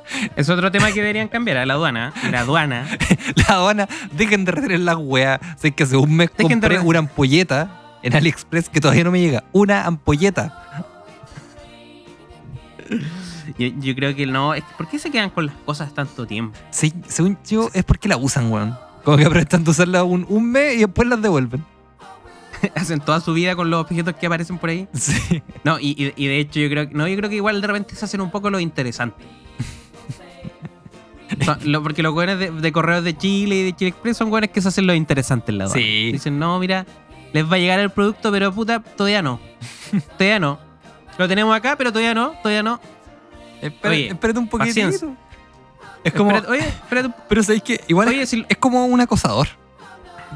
Es 0.35 0.49
otro 0.49 0.71
tema 0.71 0.87
que 0.91 1.01
deberían 1.01 1.27
cambiar, 1.27 1.57
a 1.57 1.65
la 1.65 1.73
aduana. 1.75 2.13
La 2.31 2.41
aduana. 2.41 2.85
la 3.35 3.55
aduana, 3.55 3.87
dejen 4.11 4.45
de 4.45 4.51
retener 4.51 4.79
las 4.81 4.97
weas. 4.97 5.39
Sé 5.59 5.71
que 5.71 5.83
hace 5.83 5.97
un 5.97 6.15
mes 6.15 6.29
Dejen 6.37 6.59
de 6.59 6.67
compré 6.67 6.79
una 6.79 6.99
ampolleta 6.99 7.81
en 8.03 8.15
AliExpress 8.15 8.69
que 8.69 8.79
todavía 8.79 9.03
no 9.03 9.11
me 9.11 9.19
llega. 9.19 9.43
Una 9.51 9.85
ampolleta. 9.85 10.61
Yo, 13.57 13.67
yo 13.79 13.95
creo 13.95 14.15
que 14.15 14.25
no. 14.25 14.53
es 14.53 14.63
¿Por 14.77 14.87
qué 14.87 14.97
se 14.99 15.11
quedan 15.11 15.29
con 15.29 15.45
las 15.45 15.55
cosas 15.65 15.93
tanto 15.93 16.25
tiempo? 16.25 16.57
Sí, 16.71 16.91
según 17.07 17.37
yo, 17.47 17.69
es 17.73 17.83
porque 17.83 18.09
la 18.09 18.17
usan, 18.17 18.51
weón. 18.51 18.75
Como 19.03 19.17
que 19.17 19.25
aprovechan 19.25 19.63
de 19.63 19.69
usarla 19.69 20.03
un, 20.03 20.25
un 20.27 20.51
mes 20.51 20.75
y 20.75 20.79
después 20.79 21.07
las 21.07 21.21
devuelven. 21.21 21.63
Hacen 22.75 22.99
toda 22.99 23.19
su 23.19 23.33
vida 23.33 23.55
con 23.55 23.69
los 23.69 23.81
objetos 23.81 24.15
que 24.15 24.25
aparecen 24.25 24.57
por 24.57 24.71
ahí. 24.71 24.87
Sí. 24.93 25.43
No, 25.63 25.79
y, 25.79 25.89
y- 25.91 26.13
y 26.15 26.27
de 26.27 26.39
hecho 26.39 26.59
yo 26.59 26.69
creo. 26.69 26.87
No, 26.91 27.07
yo 27.07 27.15
creo 27.17 27.29
que 27.29 27.35
igual 27.35 27.61
de 27.61 27.67
repente 27.67 27.95
se 27.95 28.03
hacen 28.03 28.19
un 28.21 28.31
poco 28.31 28.49
lo 28.49 28.59
interesante. 28.59 29.23
Son- 31.43 31.59
lo- 31.63 31.81
porque 31.83 32.03
los 32.03 32.13
güeyes 32.13 32.37
de, 32.39 32.51
de 32.51 32.71
correos 32.71 33.03
de 33.03 33.17
Chile 33.17 33.55
y 33.55 33.63
de 33.63 33.73
Chile 33.75 33.89
Express 33.89 34.17
son 34.17 34.29
güeyes 34.29 34.51
que 34.51 34.61
se 34.61 34.67
hacen 34.67 34.85
lo 34.87 34.93
interesante 34.93 35.51
en 35.51 35.57
la 35.59 35.63
aduana. 35.65 35.81
Sí. 35.81 36.11
Dicen, 36.11 36.37
no, 36.39 36.59
mira, 36.59 36.85
les 37.33 37.49
va 37.49 37.55
a 37.55 37.59
llegar 37.59 37.79
el 37.79 37.89
producto, 37.89 38.31
pero 38.31 38.51
puta, 38.53 38.79
todavía 38.81 39.21
no. 39.21 39.39
todavía 40.17 40.39
no. 40.39 40.59
Lo 41.17 41.27
tenemos 41.27 41.55
acá, 41.55 41.75
pero 41.77 41.91
todavía 41.91 42.13
no, 42.13 42.31
todavía 42.43 42.61
no. 42.63 42.79
Espera- 43.61 43.91
Oye, 43.93 44.07
espérate 44.09 44.39
un 44.39 44.47
poquitito. 44.47 44.85
paciencia. 44.87 45.17
Es 46.03 46.13
como. 46.13 46.29
Espérate, 46.31 46.51
oye, 46.51 46.67
espérate. 46.67 47.09
Pero 47.27 47.43
sabéis 47.43 47.63
que 47.63 47.81
igual 47.87 48.07
Oye, 48.09 48.21
es, 48.23 48.29
si- 48.29 48.45
es 48.47 48.57
como 48.57 48.85
un 48.85 49.01
acosador. 49.01 49.47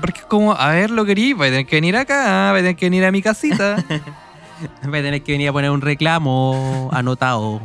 Porque 0.02 0.19
es 0.21 0.25
como, 0.25 0.54
a 0.54 0.69
ver, 0.69 0.89
lo 0.91 1.04
querí, 1.06 1.34
va 1.34 1.45
a 1.45 1.49
tener 1.49 1.65
que 1.65 1.75
venir 1.75 1.95
acá, 1.97 2.52
va 2.52 2.54
a 2.54 2.56
tener 2.58 2.75
que 2.78 2.86
venir 2.86 3.04
a 3.06 3.12
mi 3.12 3.21
casita. 3.21 3.84
Voy 4.84 4.99
a 4.99 5.02
tener 5.02 5.21
que 5.23 5.32
venir 5.34 5.49
a 5.49 5.54
poner 5.54 5.69
un 5.71 5.82
reclamo 5.82 6.89
anotado. 6.93 7.62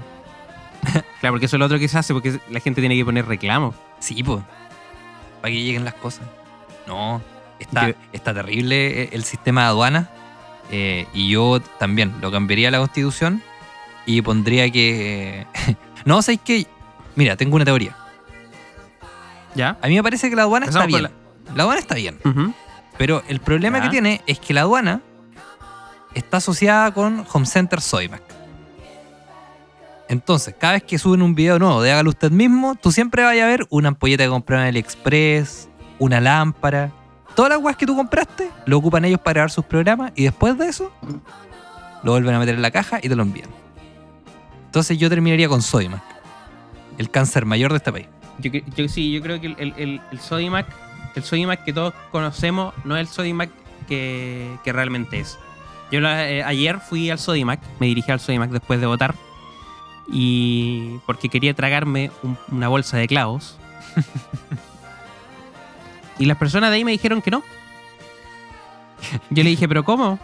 claro, 1.20 1.32
porque 1.34 1.46
eso 1.46 1.56
es 1.56 1.60
lo 1.60 1.66
otro 1.66 1.78
que 1.78 1.88
se 1.88 1.98
hace, 1.98 2.12
porque 2.12 2.38
la 2.50 2.60
gente 2.60 2.80
tiene 2.80 2.96
que 2.96 3.04
poner 3.04 3.26
reclamo. 3.26 3.74
sí, 3.98 4.22
pues. 4.22 4.42
Para 5.40 5.52
que 5.52 5.62
lleguen 5.62 5.84
las 5.84 5.94
cosas. 5.94 6.22
No, 6.86 7.20
está, 7.58 7.92
está 8.12 8.32
terrible 8.32 9.08
el 9.12 9.24
sistema 9.24 9.62
de 9.62 9.66
aduana. 9.68 10.08
eh, 10.70 11.06
y 11.12 11.28
yo 11.30 11.60
también 11.78 12.14
lo 12.22 12.30
cambiaría 12.32 12.68
a 12.68 12.70
la 12.70 12.78
constitución 12.78 13.42
y 14.06 14.22
pondría 14.22 14.70
que. 14.70 15.46
no, 16.04 16.22
sabéis 16.22 16.40
que. 16.44 16.66
Mira, 17.16 17.36
tengo 17.36 17.56
una 17.56 17.64
teoría. 17.64 17.94
¿Ya? 19.54 19.76
A 19.82 19.86
mí 19.88 19.94
me 19.94 20.02
parece 20.02 20.30
que 20.30 20.36
la 20.36 20.42
aduana 20.42 20.66
está 20.66 20.86
bien. 20.86 21.10
La... 21.54 21.62
aduana 21.62 21.78
está 21.80 21.94
bien. 21.94 22.18
Pero 22.98 23.22
el 23.28 23.40
problema 23.40 23.78
Ya. 23.78 23.84
que 23.84 23.90
tiene 23.90 24.20
es 24.26 24.38
que 24.40 24.54
la 24.54 24.62
aduana 24.62 25.00
está 26.14 26.38
asociada 26.38 26.92
con 26.94 27.24
Home 27.32 27.46
Center 27.46 27.80
Soymac. 27.80 28.22
Entonces, 30.08 30.54
cada 30.58 30.74
vez 30.74 30.82
que 30.82 30.98
suben 30.98 31.22
un 31.22 31.34
video 31.34 31.58
nuevo 31.58 31.82
de 31.82 31.92
hágalo 31.92 32.10
usted 32.10 32.30
mismo, 32.30 32.74
tú 32.74 32.92
siempre 32.92 33.22
vas 33.22 33.32
a 33.38 33.46
ver 33.46 33.66
una 33.70 33.88
ampolleta 33.88 34.24
que 34.24 34.30
compraron 34.30 34.64
en 34.64 34.68
AliExpress, 34.68 35.68
una 35.98 36.20
lámpara. 36.20 36.92
Todas 37.34 37.50
las 37.50 37.60
weas 37.60 37.76
que 37.76 37.86
tú 37.86 37.96
compraste 37.96 38.50
lo 38.66 38.78
ocupan 38.78 39.04
ellos 39.04 39.20
para 39.20 39.34
grabar 39.34 39.50
sus 39.50 39.64
programas 39.64 40.12
y 40.14 40.24
después 40.24 40.56
de 40.58 40.66
eso 40.68 40.92
lo 42.02 42.12
vuelven 42.12 42.34
a 42.34 42.38
meter 42.38 42.54
en 42.54 42.62
la 42.62 42.70
caja 42.70 42.98
y 43.02 43.08
te 43.08 43.16
lo 43.16 43.22
envían. 43.22 43.48
Entonces 44.66 44.98
yo 44.98 45.08
terminaría 45.08 45.48
con 45.48 45.62
Soymac, 45.62 46.02
el 46.98 47.10
cáncer 47.10 47.46
mayor 47.46 47.72
de 47.72 47.78
este 47.78 47.92
país. 47.92 48.06
Yo, 48.38 48.50
yo 48.52 48.88
sí, 48.88 49.12
yo 49.12 49.22
creo 49.22 49.40
que 49.40 49.46
el, 49.46 49.74
el, 49.76 50.00
el, 50.10 50.20
Sodimac, 50.20 50.66
el 51.14 51.22
Sodimac 51.22 51.64
que 51.64 51.72
todos 51.72 51.94
conocemos, 52.10 52.74
no 52.84 52.96
es 52.96 53.00
el 53.02 53.08
Sodimac 53.08 53.50
que, 53.88 54.58
realmente 54.64 55.20
es. 55.20 55.38
Yo 55.92 56.00
eh, 56.00 56.42
ayer 56.42 56.80
fui 56.80 57.10
al 57.10 57.18
Sodimac, 57.18 57.60
me 57.78 57.86
dirigí 57.86 58.10
al 58.10 58.20
Sodimac 58.20 58.50
después 58.50 58.80
de 58.80 58.86
votar. 58.86 59.14
Y 60.08 60.98
porque 61.06 61.28
quería 61.28 61.54
tragarme 61.54 62.10
un- 62.22 62.38
una 62.50 62.68
bolsa 62.68 62.96
de 62.98 63.08
clavos. 63.08 63.58
y 66.18 66.26
las 66.26 66.36
personas 66.36 66.70
de 66.70 66.76
ahí 66.76 66.84
me 66.84 66.92
dijeron 66.92 67.22
que 67.22 67.30
no. 67.30 67.42
Yo 69.30 69.42
le 69.42 69.50
dije, 69.50 69.68
¿pero 69.68 69.84
cómo? 69.84 70.18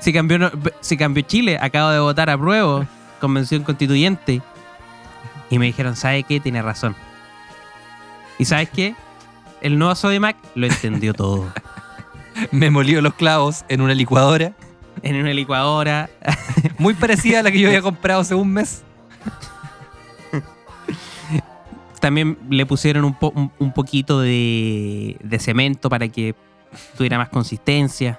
Si 0.00 0.12
cambió, 0.12 0.50
si 0.80 0.96
cambió 0.96 1.22
Chile, 1.24 1.58
acabo 1.60 1.90
de 1.90 1.98
votar 2.00 2.30
a 2.30 2.38
prueba, 2.38 2.86
convención 3.20 3.62
constituyente. 3.62 4.42
Y 5.50 5.58
me 5.58 5.66
dijeron, 5.66 5.96
¿sabe 5.96 6.22
qué? 6.22 6.40
Tiene 6.40 6.62
razón. 6.62 6.96
¿Y 8.38 8.44
sabes 8.44 8.70
qué? 8.70 8.94
El 9.60 9.78
nuevo 9.78 9.94
Sodimac 9.94 10.36
lo 10.54 10.66
entendió 10.66 11.14
todo. 11.14 11.52
Me 12.50 12.70
molió 12.70 13.00
los 13.02 13.14
clavos 13.14 13.64
en 13.68 13.80
una 13.82 13.94
licuadora, 13.94 14.52
En 15.02 15.16
una 15.16 15.32
licuadora, 15.32 16.08
muy 16.78 16.94
parecida 16.94 17.40
a 17.40 17.42
la 17.42 17.50
que 17.50 17.58
yo 17.58 17.68
había 17.68 17.82
comprado 17.90 18.20
hace 18.20 18.34
un 18.34 18.52
mes. 18.52 18.82
También 22.00 22.36
le 22.50 22.66
pusieron 22.66 23.04
un, 23.04 23.14
po- 23.14 23.32
un- 23.34 23.52
un 23.60 23.72
poquito 23.72 24.20
de, 24.20 25.16
de 25.22 25.38
cemento 25.38 25.88
para 25.88 26.08
que 26.08 26.34
tuviera 26.96 27.16
más 27.18 27.28
consistencia. 27.28 28.18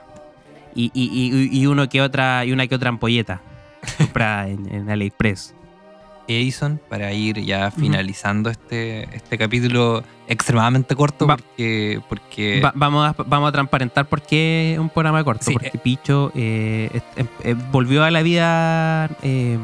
Y, 0.76 0.90
y- 0.94 1.10
y- 1.52 1.60
y 1.60 1.66
uno 1.68 1.88
que 1.90 2.02
otra, 2.02 2.46
y 2.46 2.52
una 2.54 2.66
que 2.68 2.76
otra 2.76 2.90
ampolleta 2.90 3.42
comprada 3.98 4.48
en, 4.48 4.74
en 4.74 4.90
AliExpress. 4.90 5.54
Edison, 6.30 6.80
para 6.90 7.12
ir 7.12 7.42
ya 7.44 7.70
finalizando 7.72 8.50
este, 8.50 9.14
este 9.14 9.38
capítulo 9.38 10.04
extremadamente 10.28 10.96
corto, 10.96 11.28
Va- 11.28 11.38
porque, 11.38 12.02
porque 12.10 12.62
Va- 12.64 12.72
vamos, 12.76 13.08
a, 13.10 13.24
vamos 13.26 13.50
a 13.50 13.52
transparentar 13.52 14.06
por 14.08 14.22
qué 14.22 14.74
es 14.74 14.80
un 14.80 14.90
programa 14.90 15.24
corto. 15.24 15.46
Sí, 15.46 15.54
porque 15.54 15.78
Picho 15.78 16.32
eh, 16.36 16.90
es- 17.16 17.26
eh, 17.44 17.56
volvió 17.72 18.04
a 18.04 18.12
la 18.12 18.22
vida. 18.22 19.10
eh, 19.22 19.58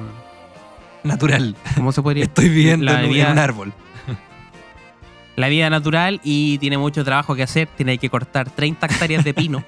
natural. 1.03 1.55
¿Cómo 1.75 1.91
se 1.91 2.01
podría 2.01 2.23
Estoy 2.25 2.49
viviendo 2.49 2.85
La 2.85 2.99
en, 3.01 3.07
un- 3.07 3.13
vida- 3.13 3.25
en 3.27 3.31
un 3.33 3.39
árbol. 3.39 3.73
La 5.37 5.47
vida 5.47 5.69
natural 5.69 6.19
y 6.23 6.57
tiene 6.57 6.77
mucho 6.77 7.05
trabajo 7.05 7.33
que 7.35 7.43
hacer. 7.43 7.67
Tiene 7.77 7.97
que 7.97 8.09
cortar 8.09 8.49
30 8.49 8.85
hectáreas 8.87 9.23
de 9.23 9.33
pino 9.33 9.63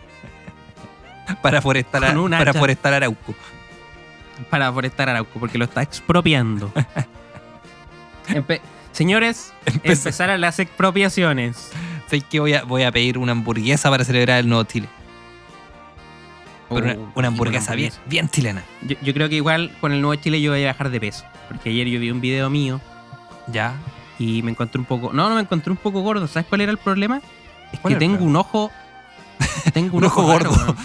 Para 1.41 1.61
forestar, 1.61 2.17
un 2.17 2.31
para 2.31 2.53
forestar 2.53 2.93
Arauco. 2.93 3.33
para 4.49 4.73
forestar 4.73 5.07
Arauco 5.07 5.39
porque 5.39 5.57
lo 5.57 5.63
está 5.63 5.81
expropiando. 5.81 6.73
Señores, 8.91 9.53
Empezó. 9.65 10.01
empezaron 10.09 10.41
las 10.41 10.59
expropiaciones. 10.59 11.71
¿Sabes 12.07 12.25
qué? 12.29 12.39
Voy 12.39 12.53
a, 12.53 12.63
voy 12.63 12.83
a 12.83 12.91
pedir 12.91 13.17
una 13.17 13.31
hamburguesa 13.31 13.89
para 13.89 14.03
celebrar 14.03 14.39
el 14.39 14.49
nuevo 14.49 14.63
Chile. 14.65 14.87
Una, 16.69 16.95
una 17.15 17.27
sí, 17.27 17.33
hamburguesa 17.33 17.75
bien, 17.75 17.91
bien 18.05 18.29
chilena. 18.29 18.63
Yo, 18.81 18.95
yo 19.01 19.13
creo 19.13 19.27
que 19.29 19.35
igual 19.35 19.75
con 19.81 19.91
el 19.91 20.01
nuevo 20.01 20.15
Chile 20.21 20.41
yo 20.41 20.51
voy 20.51 20.63
a 20.63 20.67
bajar 20.67 20.89
de 20.89 20.99
peso. 20.99 21.25
Porque 21.47 21.69
ayer 21.69 21.87
yo 21.87 21.99
vi 21.99 22.11
un 22.11 22.21
video 22.21 22.49
mío 22.49 22.79
Ya. 23.47 23.73
y 24.19 24.41
me 24.41 24.51
encontré 24.51 24.79
un 24.79 24.85
poco. 24.85 25.11
No, 25.13 25.27
no 25.29 25.35
me 25.35 25.41
encontré 25.41 25.71
un 25.71 25.77
poco 25.77 26.01
gordo. 26.01 26.27
¿Sabes 26.27 26.47
cuál 26.47 26.61
era 26.61 26.71
el 26.71 26.77
problema? 26.77 27.21
Es 27.73 27.79
¿Cuál 27.79 27.93
que 27.95 27.99
tengo 27.99 28.15
problema? 28.17 28.29
un 28.39 28.45
ojo. 28.45 28.71
Tengo 29.73 29.97
un, 29.97 30.03
Un 30.03 30.09
ojo 30.09 30.31
raro, 30.31 30.49
gordo. 30.49 30.75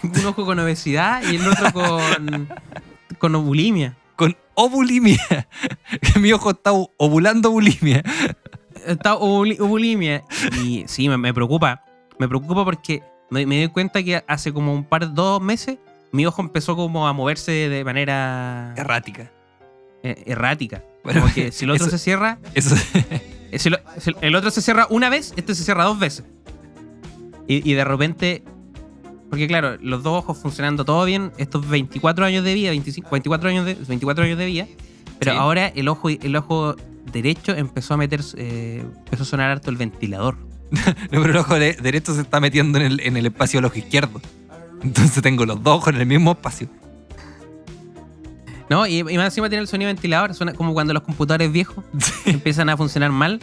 Tengo 0.00 0.18
un 0.20 0.26
ojo 0.26 0.46
con 0.46 0.58
obesidad 0.58 1.22
y 1.30 1.36
el 1.36 1.46
otro 1.46 1.72
con. 1.72 2.48
con 3.18 3.44
bulimia. 3.44 3.94
Con 4.54 4.66
ovulimia. 4.66 5.48
Mi 6.20 6.32
ojo 6.32 6.50
está 6.50 6.72
o- 6.72 6.92
ovulando 6.96 7.50
bulimia. 7.50 8.02
Está 8.86 9.14
obuli- 9.16 9.58
bulimia. 9.58 10.22
Y 10.64 10.84
sí, 10.86 11.08
me, 11.08 11.16
me 11.18 11.32
preocupa. 11.34 11.84
Me 12.18 12.28
preocupa 12.28 12.64
porque 12.64 13.02
me, 13.30 13.46
me 13.46 13.58
doy 13.58 13.68
cuenta 13.68 14.02
que 14.02 14.22
hace 14.26 14.52
como 14.52 14.72
un 14.74 14.84
par, 14.84 15.12
dos 15.14 15.40
meses, 15.40 15.78
mi 16.12 16.26
ojo 16.26 16.42
empezó 16.42 16.76
como 16.76 17.08
a 17.08 17.12
moverse 17.12 17.50
de 17.52 17.84
manera 17.84 18.74
Errática. 18.76 19.30
eh, 20.02 20.22
errática. 20.26 20.84
Bueno, 21.04 21.22
Como 21.22 21.32
que 21.34 21.50
si 21.52 21.64
el 21.64 21.70
otro 21.70 21.86
eso- 21.86 21.96
se 21.96 22.02
cierra, 22.02 22.38
Eso. 22.54 22.76
eh, 23.50 23.58
si 23.58 23.70
lo- 23.70 23.78
si 23.98 24.12
el 24.20 24.34
otro 24.36 24.50
se 24.50 24.60
cierra 24.62 24.86
una 24.90 25.08
vez, 25.08 25.32
este 25.36 25.54
se 25.54 25.64
cierra 25.64 25.84
dos 25.84 25.98
veces. 25.98 26.24
Y, 27.48 27.68
y 27.68 27.74
de 27.74 27.84
repente, 27.84 28.44
porque 29.32 29.48
claro, 29.48 29.78
los 29.80 30.02
dos 30.02 30.18
ojos 30.18 30.36
funcionando 30.36 30.84
todo 30.84 31.06
bien, 31.06 31.32
estos 31.38 31.66
24 31.66 32.26
años 32.26 32.44
de 32.44 32.52
vida, 32.52 32.68
25, 32.68 33.08
24 33.10 33.48
años 33.48 33.64
de, 33.64 33.72
24 33.76 34.24
años 34.24 34.36
de 34.36 34.44
vida, 34.44 34.66
pero 35.18 35.32
Sí. 35.32 35.38
ahora 35.38 35.68
el 35.68 35.88
ojo, 35.88 36.10
el 36.10 36.36
ojo 36.36 36.76
derecho 37.10 37.52
empezó 37.54 37.94
a 37.94 37.96
meter, 37.96 38.20
eh, 38.36 38.84
empezó 39.06 39.22
a 39.22 39.24
sonar 39.26 39.50
harto 39.50 39.70
el 39.70 39.76
ventilador. 39.78 40.36
No, 41.10 41.22
pero 41.22 41.30
el 41.30 41.36
ojo 41.38 41.54
de- 41.58 41.72
derecho 41.80 42.14
se 42.14 42.20
está 42.20 42.40
metiendo 42.40 42.78
en 42.78 42.84
el, 42.84 43.00
en 43.00 43.16
el 43.16 43.24
espacio 43.24 43.56
del 43.56 43.64
ojo 43.64 43.78
izquierdo. 43.78 44.20
Entonces 44.82 45.22
tengo 45.22 45.46
los 45.46 45.62
dos 45.62 45.78
ojos 45.78 45.94
en 45.94 46.00
el 46.02 46.06
mismo 46.06 46.32
espacio. 46.32 46.68
¿No? 48.68 48.86
Y, 48.86 48.98
y 48.98 49.02
más 49.16 49.24
encima 49.28 49.48
tiene 49.48 49.62
el 49.62 49.68
sonido 49.68 49.88
ventilador, 49.88 50.34
suena 50.34 50.52
como 50.52 50.74
cuando 50.74 50.92
los 50.92 51.04
computadores 51.04 51.50
viejos 51.50 51.82
empiezan 52.26 52.68
a 52.68 52.76
funcionar 52.76 53.12
mal. 53.12 53.40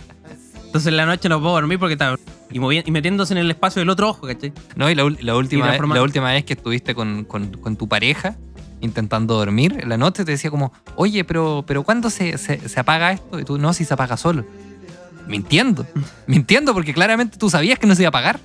Entonces 0.65 0.87
en 0.87 0.97
la 0.97 1.07
noche 1.07 1.29
no 1.29 1.39
puedo 1.39 1.53
dormir 1.55 1.79
porque 1.79 1.93
está 1.93 2.15
y, 2.51 2.59
metiéndose 2.59 3.33
en 3.33 3.37
el 3.39 3.49
espacio 3.51 3.79
del 3.81 3.89
otro 3.89 4.09
ojo, 4.09 4.27
¿cachai? 4.27 4.51
No, 4.75 4.89
y 4.89 4.95
la, 4.95 5.03
última, 5.05 5.67
Y 5.67 5.79
vez- 5.79 5.89
la 5.95 6.01
última 6.03 6.31
vez 6.31 6.43
que 6.45 6.53
estuviste 6.53 6.95
con, 6.95 7.23
con- 7.25 7.51
con 7.51 7.75
tu 7.75 7.87
pareja 7.87 8.35
intentando 8.81 9.35
dormir 9.35 9.77
en 9.81 9.89
la 9.89 9.97
noche, 9.97 10.23
te 10.23 10.31
decía 10.31 10.49
como, 10.49 10.71
oye, 10.95 11.23
pero, 11.25 11.63
pero 11.67 11.83
¿cuándo 11.83 12.09
se, 12.09 12.37
se- 12.37 12.67
se 12.69 12.79
apaga 12.79 13.11
esto? 13.11 13.39
Y 13.39 13.43
tú, 13.43 13.57
no, 13.57 13.73
si 13.73 13.83
se 13.85 13.93
apaga 13.93 14.15
solo. 14.17 14.45
Mintiendo. 15.27 15.85
Mintiendo 16.27 16.73
porque 16.73 16.93
claramente 16.93 17.37
tú 17.37 17.49
sabías 17.49 17.77
que 17.77 17.87
no 17.87 17.95
se 17.95 18.03
iba 18.03 18.07
a 18.07 18.09
apagar. 18.09 18.39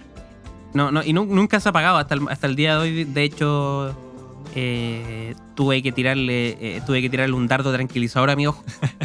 No, 0.74 0.90
no, 0.90 1.02
y 1.04 1.12
nu- 1.12 1.24
nunca 1.26 1.60
se 1.60 1.68
ha 1.68 1.70
apagado 1.70 1.98
hasta 1.98 2.14
el, 2.14 2.22
hasta 2.28 2.46
el 2.48 2.56
día 2.56 2.74
de 2.74 2.80
hoy. 2.80 3.04
De 3.04 3.22
hecho, 3.22 3.96
eh, 4.54 5.34
tuve 5.54 5.82
que 5.82 5.90
tirarle 5.92 6.56
eh, 6.60 6.80
tuve 6.86 7.02
que 7.02 7.10
tirarle 7.10 7.34
un 7.34 7.46
dardo 7.48 7.72
tranquilizador 7.72 8.30
a 8.30 8.36
mi 8.36 8.46
ojo 8.46 8.62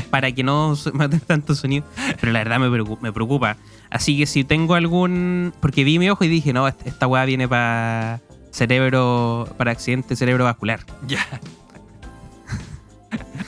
para 0.10 0.32
que 0.32 0.44
no 0.44 0.76
se 0.76 0.92
mate 0.92 1.20
tanto 1.20 1.56
sonido. 1.56 1.86
Pero 2.20 2.32
la 2.32 2.40
verdad 2.40 2.60
me 2.60 2.70
preocupa, 2.70 3.02
me 3.02 3.12
preocupa. 3.14 3.58
Así 3.90 4.18
que 4.18 4.26
si 4.28 4.44
tengo 4.44 4.76
algún... 4.76 5.52
Porque 5.60 5.84
vi 5.84 5.98
mi 5.98 6.10
ojo 6.10 6.24
y 6.24 6.28
dije, 6.28 6.54
no, 6.54 6.68
esta, 6.68 6.86
esta 6.88 7.08
weá 7.08 7.26
viene 7.26 7.48
para 7.48 8.22
cerebro... 8.52 9.48
para 9.58 9.72
accidente 9.72 10.16
cerebrovascular. 10.16 10.82
Ya. 11.08 11.26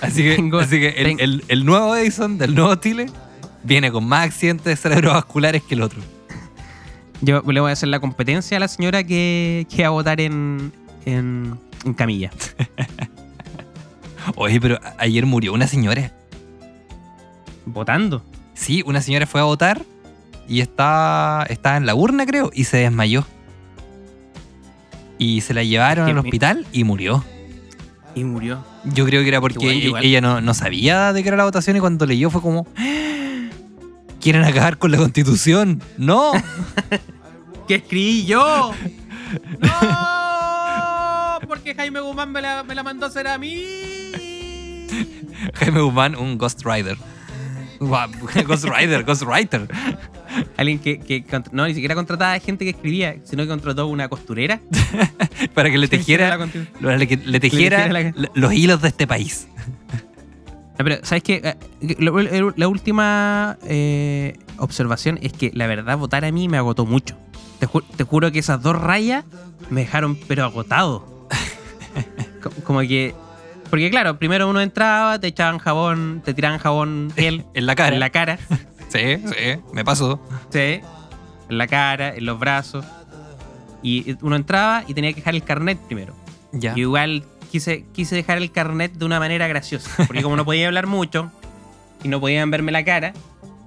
Así 0.02 0.24
que, 0.24 0.36
Tengo- 0.36 0.60
así 0.60 0.80
que 0.80 0.90
el- 1.20 1.44
el 1.48 1.66
nuevo 1.66 1.96
Edison 1.96 2.38
del 2.40 2.56
nuevo 2.56 2.74
Chile 2.76 3.06
viene 3.64 3.92
con 3.92 4.04
más 4.08 4.26
accidentes 4.26 4.80
cerebrovasculares 4.80 5.62
que 5.62 5.76
el 5.76 5.82
otro. 5.84 6.02
Yo 7.22 7.44
le 7.46 7.60
voy 7.60 7.70
a 7.70 7.74
hacer 7.74 7.90
la 7.90 8.00
competencia 8.00 8.58
a 8.58 8.60
la 8.60 8.68
señora 8.68 9.04
que, 9.04 9.68
que 9.70 9.84
va 9.84 9.90
a 9.90 9.92
votar 9.92 10.20
en, 10.20 10.72
en, 11.06 11.56
en 11.86 11.94
camilla. 11.94 12.32
Oye, 14.36 14.60
pero 14.62 14.80
ayer 14.98 15.26
murió 15.26 15.54
una 15.54 15.68
señora. 15.68 16.12
¿Votando? 17.66 18.24
Sí, 18.54 18.84
una 18.86 19.02
señora 19.02 19.26
fue 19.26 19.42
a 19.42 19.46
votar 19.46 19.84
y 20.48 20.62
está, 20.62 21.46
estaba 21.50 21.78
en 21.78 21.86
la 21.86 21.96
urna, 21.96 22.26
creo, 22.26 22.52
y 22.54 22.66
se 22.66 22.78
desmayó. 22.78 23.26
Y 25.18 25.42
se 25.42 25.54
la 25.54 25.64
llevaron 25.64 26.10
al 26.10 26.18
hospital 26.18 26.66
y 26.72 26.84
murió. 26.84 27.24
Y 28.16 28.24
murió. 28.24 28.64
Yo 28.84 29.06
creo 29.06 29.22
que 29.22 29.28
era 29.30 29.40
porque 29.40 29.60
Igual, 29.60 29.76
ella, 29.76 29.86
igual. 29.88 30.04
ella 30.04 30.22
no, 30.22 30.42
no 30.42 30.54
sabía 30.54 31.14
de 31.14 31.22
qué 31.22 31.30
era 31.30 31.38
la 31.38 31.46
votación 31.46 31.78
y 31.78 31.80
cuando 31.80 32.06
leyó 32.06 32.30
fue 32.30 32.42
como... 32.42 32.68
Quieren 34.20 34.44
acabar 34.44 34.78
con 34.78 34.92
la 34.92 34.98
constitución. 34.98 35.82
No. 35.98 36.32
¿Qué 37.68 37.76
escribí 37.76 38.26
yo? 38.26 38.72
¡No! 39.60 40.11
Jaime 41.82 42.00
Guzmán 42.00 42.32
me 42.32 42.42
la, 42.44 42.62
me 42.64 42.76
la 42.76 42.84
mandó 42.84 43.08
a 43.08 43.10
hacer 43.10 43.28
a 43.28 43.40
mí. 43.40 43.56
Jaime 45.56 45.82
Guzmán, 45.82 46.16
un 46.16 46.38
Ghost 46.38 46.62
Rider. 46.64 46.96
Guau, 47.80 48.08
Ghost 48.48 48.66
Rider, 48.66 49.04
Ghost 49.04 49.24
Writer. 49.24 49.68
Alguien 50.58 50.78
que, 50.78 51.00
que 51.00 51.26
no, 51.52 51.66
ni 51.66 51.74
siquiera 51.74 51.96
contrataba 51.96 52.38
gente 52.40 52.66
que 52.66 52.70
escribía, 52.72 53.16
sino 53.24 53.42
que 53.42 53.50
contrató 53.50 53.88
una 53.88 54.10
costurera. 54.10 54.62
Para 55.56 55.72
que 55.72 55.80
le 55.80 55.88
tejiera, 55.88 56.38
que 56.38 57.18
le 57.18 57.40
tejiera 57.40 57.40
tejiera 57.40 57.88
la- 57.88 58.00
l- 58.02 58.30
los 58.36 58.54
hilos 58.54 58.80
de 58.84 58.90
este 58.90 59.08
país. 59.08 59.48
No, 60.78 60.86
pero, 60.86 60.98
¿sabes 61.04 61.24
qué? 61.24 61.42
Eh, 61.82 61.96
La 62.58 62.68
última 62.68 63.58
eh, 63.64 64.38
observación 64.58 65.18
es 65.24 65.34
que 65.34 65.50
la 65.56 65.66
verdad 65.66 65.98
votar 65.98 66.26
a 66.26 66.32
mí 66.32 66.48
me 66.48 66.58
agotó 66.58 66.86
mucho. 66.86 67.18
Te, 67.60 67.68
ju- 67.68 67.84
te 67.98 68.04
juro 68.04 68.32
que 68.32 68.38
esas 68.38 68.62
dos 68.62 68.80
rayas 68.80 69.26
me 69.72 69.82
dejaron 69.82 70.16
pero 70.28 70.44
agotado. 70.46 71.21
Co- 72.44 72.52
Como 72.64 72.80
que... 72.82 73.14
Porque 73.70 73.90
claro, 73.90 74.18
primero 74.20 74.50
uno 74.50 74.60
entraba, 74.60 75.18
te 75.20 75.28
echaban 75.28 75.58
jabón, 75.58 76.22
te 76.26 76.34
tiraban 76.34 76.60
jabón 76.60 77.12
él 77.16 77.46
En 77.54 77.66
la 77.66 77.76
cara. 77.76 77.94
en 77.94 78.00
la 78.00 78.10
cara. 78.10 78.38
Sí, 78.90 79.00
sí, 79.26 79.58
me 79.72 79.86
pasó. 79.86 80.20
Sí, 80.50 80.82
en 81.50 81.58
la 81.58 81.66
cara, 81.68 82.14
en 82.14 82.26
los 82.26 82.38
brazos. 82.38 82.84
Y 83.82 84.18
uno 84.22 84.36
entraba 84.36 84.84
y 84.86 84.94
tenía 84.94 85.12
que 85.14 85.22
dejar 85.22 85.34
el 85.34 85.44
carnet 85.46 85.80
primero. 85.80 86.14
Ya. 86.52 86.72
Yo 86.76 86.80
igual 86.82 87.24
quise, 87.50 87.86
quise 87.94 88.16
dejar 88.16 88.38
el 88.40 88.52
carnet 88.52 88.92
de 88.92 89.06
una 89.06 89.18
manera 89.18 89.48
graciosa. 89.48 89.90
Porque 90.08 90.22
como 90.22 90.36
no 90.36 90.44
podía 90.44 90.68
hablar 90.68 90.88
mucho 90.88 91.32
y 92.04 92.10
no 92.10 92.20
podían 92.20 92.52
verme 92.52 92.74
la 92.74 92.84
cara, 92.84 93.14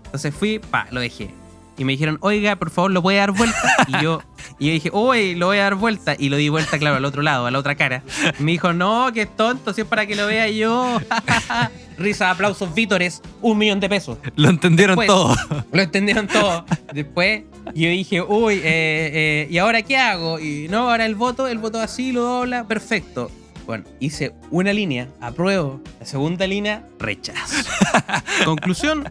entonces 0.04 0.34
fui, 0.34 0.58
pa, 0.58 0.88
lo 0.90 1.00
dejé. 1.00 1.30
Y 1.76 1.84
me 1.84 1.92
dijeron, 1.92 2.18
oiga, 2.20 2.56
por 2.56 2.70
favor, 2.70 2.90
lo 2.90 3.02
puede 3.02 3.18
dar 3.18 3.32
vuelta. 3.32 3.58
Y 3.88 4.02
yo, 4.02 4.22
y 4.58 4.66
yo 4.66 4.72
dije, 4.72 4.90
uy, 4.92 5.34
lo 5.34 5.46
voy 5.46 5.58
a 5.58 5.62
dar 5.64 5.74
vuelta. 5.74 6.14
Y 6.18 6.28
lo 6.28 6.36
di 6.36 6.48
vuelta, 6.48 6.78
claro, 6.78 6.96
al 6.96 7.04
otro 7.04 7.22
lado, 7.22 7.46
a 7.46 7.50
la 7.50 7.58
otra 7.58 7.74
cara. 7.74 8.02
Me 8.38 8.52
dijo, 8.52 8.72
no, 8.72 9.12
que 9.12 9.22
es 9.22 9.36
tonto, 9.36 9.72
si 9.72 9.80
es 9.82 9.86
para 9.86 10.06
que 10.06 10.14
lo 10.16 10.26
vea 10.26 10.48
yo. 10.48 11.00
Risa, 11.98 12.30
aplausos, 12.30 12.74
vítores, 12.74 13.22
un 13.40 13.56
millón 13.58 13.78
de 13.80 13.88
pesos. 13.88 14.18
Lo 14.36 14.50
entendieron 14.50 14.96
Después- 14.96 15.06
todo. 15.06 15.36
Lo 15.72 15.82
entendieron 15.82 16.26
todo. 16.26 16.64
Después 16.92 17.42
yo 17.74 17.88
dije, 17.88 18.20
uy, 18.22 18.54
eh, 18.56 18.60
eh, 18.64 19.48
¿y 19.50 19.58
ahora 19.58 19.82
qué 19.82 19.96
hago? 19.96 20.40
Y 20.40 20.66
no, 20.68 20.90
ahora 20.90 21.06
el 21.06 21.14
voto, 21.14 21.46
el 21.46 21.58
voto 21.58 21.80
así, 21.80 22.12
lo 22.12 22.22
dobla, 22.22 22.64
perfecto. 22.64 23.30
Bueno, 23.66 23.84
hice 23.98 24.34
una 24.50 24.72
línea, 24.72 25.08
apruebo. 25.20 25.80
La 26.00 26.06
segunda 26.06 26.46
línea, 26.46 26.86
rechazo. 26.98 27.64
Conclusión, 28.44 29.10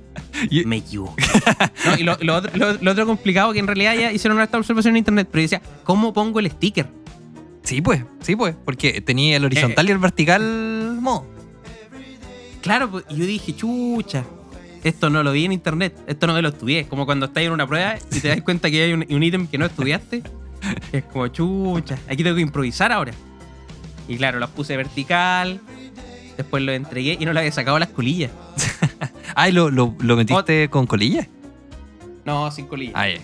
Y- 0.50 0.64
me 0.66 0.78
equivoqué. 0.78 1.24
No, 1.86 1.96
y 1.98 2.04
lo, 2.04 2.18
lo 2.22 2.36
otro, 2.36 2.52
lo- 2.56 2.74
lo 2.74 2.92
otro 2.92 3.06
complicado 3.06 3.52
que 3.54 3.60
en 3.60 3.68
realidad 3.68 3.96
ya 3.96 4.12
hicieron 4.12 4.38
una 4.38 4.48
observación 4.58 4.94
en 4.94 4.98
internet, 5.00 5.28
pero 5.32 5.42
yo 5.42 5.44
decía, 5.44 5.62
¿cómo 5.84 6.14
pongo 6.14 6.40
el 6.40 6.50
sticker? 6.52 6.88
Sí, 7.64 7.82
pues, 7.82 8.04
sí, 8.22 8.36
pues. 8.36 8.56
Porque 8.64 9.02
tenía 9.02 9.38
el 9.38 9.44
Eh, 9.44 9.46
horizontal 9.48 9.88
y 9.88 9.92
el 9.92 9.98
vertical 9.98 10.98
modo. 11.02 11.26
Claro, 12.62 12.92
pues, 12.92 13.06
y 13.10 13.16
yo 13.18 13.26
dije, 13.26 13.56
chucha, 13.56 14.24
esto 14.84 15.10
no 15.10 15.24
lo 15.24 15.32
vi 15.32 15.46
en 15.46 15.52
internet, 15.54 15.98
esto 16.08 16.28
no 16.28 16.34
me 16.34 16.42
lo 16.42 16.50
estudié. 16.50 16.88
Como 16.88 17.06
cuando 17.06 17.26
estás 17.26 17.44
en 17.44 17.52
una 17.52 17.66
prueba 17.68 17.96
y 18.12 18.20
te 18.20 18.28
das 18.30 18.42
cuenta 18.42 18.70
que 18.70 18.84
hay 18.84 18.94
un 18.94 19.24
ítem 19.24 19.48
que 19.48 19.58
no 19.58 19.66
estudiaste. 19.66 20.22
Es 20.92 21.04
como, 21.06 21.28
chucha, 21.28 21.98
aquí 22.10 22.24
tengo 22.24 22.36
que 22.36 22.42
improvisar 22.42 22.92
ahora. 22.92 23.14
Y 24.08 24.18
claro, 24.18 24.40
las 24.40 24.50
puse 24.50 24.76
vertical, 24.78 25.62
después 26.38 26.64
lo 26.64 26.72
entregué 26.72 27.18
y 27.20 27.26
no 27.26 27.34
le 27.34 27.40
había 27.40 27.52
sacado 27.52 27.80
las 27.80 27.90
colillas. 27.90 28.32
Ay, 29.36 29.52
¿lo, 29.52 29.70
lo, 29.70 29.96
lo 30.00 30.16
metiste 30.16 30.70
con 30.70 30.86
colilla? 30.86 31.28
No, 32.26 32.50
sin 32.52 32.68
colillas. 32.68 32.96
Ay, 32.96 33.20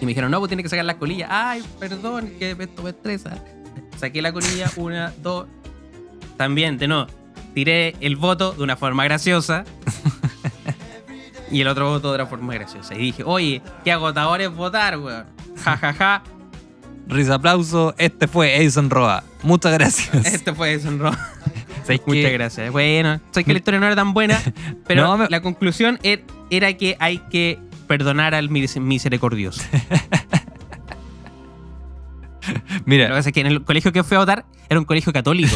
Y 0.00 0.04
me 0.04 0.10
dijeron, 0.10 0.30
no, 0.30 0.38
pues 0.38 0.48
tiene 0.48 0.62
que 0.62 0.68
sacar 0.68 0.84
las 0.84 0.96
colillas. 0.96 1.28
Ay, 1.30 1.62
perdón, 1.78 2.30
que 2.38 2.56
esto 2.58 2.82
me 2.82 2.90
estresa. 2.90 3.42
Saqué 3.96 4.22
la 4.22 4.32
colilla, 4.32 4.70
una, 4.76 5.12
dos. 5.22 5.46
También, 6.36 6.78
de 6.78 6.88
nuevo, 6.88 7.06
tiré 7.54 7.96
el 8.00 8.16
voto 8.16 8.52
de 8.52 8.62
una 8.62 8.76
forma 8.76 9.04
graciosa. 9.04 9.64
y 11.50 11.60
el 11.60 11.68
otro 11.68 11.88
voto 11.90 12.08
de 12.08 12.14
otra 12.14 12.26
forma 12.26 12.54
graciosa. 12.54 12.94
Y 12.94 12.98
dije, 12.98 13.22
oye, 13.24 13.62
qué 13.84 13.92
agotador 13.92 14.40
es 14.40 14.54
votar, 14.54 14.98
weón. 14.98 15.26
Ja, 15.64 15.76
ja, 15.76 15.92
ja. 15.92 16.22
Risa 17.08 17.34
aplauso. 17.34 17.94
Este 17.98 18.28
fue 18.28 18.56
Edison 18.56 18.90
Roa. 18.90 19.24
Muchas 19.42 19.72
gracias. 19.72 20.26
Este 20.34 20.54
fue 20.54 20.78
¿no? 20.84 21.10
¿Sabes 21.84 22.02
Muchas 22.06 22.32
gracias. 22.32 22.70
Bueno, 22.70 23.18
sé 23.30 23.44
que 23.44 23.52
la 23.52 23.58
historia 23.58 23.80
no 23.80 23.86
era 23.86 23.96
tan 23.96 24.12
buena, 24.12 24.38
pero 24.86 25.04
No, 25.04 25.16
me- 25.18 25.28
la 25.28 25.40
conclusión 25.40 25.98
er- 26.02 26.22
era 26.50 26.72
que 26.74 26.96
hay 27.00 27.18
que 27.30 27.58
perdonar 27.86 28.34
al 28.34 28.50
mis- 28.50 28.76
misericordioso. 28.78 29.62
Lo 32.46 32.54
que 32.64 32.82
Mira, 32.84 33.08
pasa 33.10 33.28
es 33.30 33.32
que 33.34 33.40
en 33.40 33.46
el 33.46 33.62
colegio 33.64 33.92
que 33.92 34.02
fui 34.02 34.16
a 34.16 34.20
votar 34.20 34.44
era 34.68 34.78
un 34.78 34.84
colegio 34.86 35.12
católico. 35.12 35.54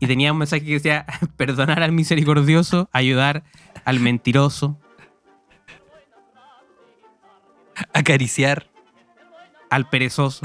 y 0.00 0.06
tenía 0.06 0.32
un 0.32 0.38
mensaje 0.38 0.64
que 0.64 0.72
decía: 0.74 1.04
perdonar 1.36 1.82
al 1.82 1.92
misericordioso, 1.92 2.88
ayudar 2.92 3.42
al 3.84 4.00
mentiroso, 4.00 4.78
acariciar. 7.92 8.66
Al 9.72 9.88
perezoso. 9.88 10.44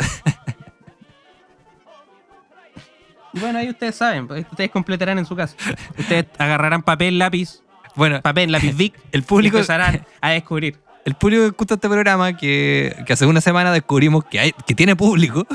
y 3.33 3.39
bueno, 3.39 3.59
ahí 3.59 3.69
ustedes 3.69 3.95
saben, 3.95 4.27
pues, 4.27 4.45
ustedes 4.49 4.71
completarán 4.71 5.19
en 5.19 5.25
su 5.25 5.35
casa. 5.35 5.55
Ustedes 5.97 6.25
agarrarán 6.37 6.81
papel, 6.81 7.19
lápiz, 7.19 7.61
Bueno, 7.95 8.21
papel, 8.21 8.51
lápiz 8.51 8.75
Vic, 8.75 8.99
el 9.11 9.21
y 9.21 9.23
público, 9.23 9.57
empezarán 9.57 10.05
a 10.21 10.29
descubrir. 10.31 10.79
el 11.05 11.13
público 11.15 11.43
que 11.43 11.47
escucha 11.49 11.75
este 11.75 11.89
programa, 11.89 12.35
que, 12.37 12.95
que 13.05 13.13
hace 13.13 13.25
una 13.25 13.41
semana 13.41 13.71
descubrimos 13.71 14.23
que, 14.25 14.39
hay, 14.39 14.51
que 14.65 14.73
tiene 14.75 14.95
público, 14.95 15.45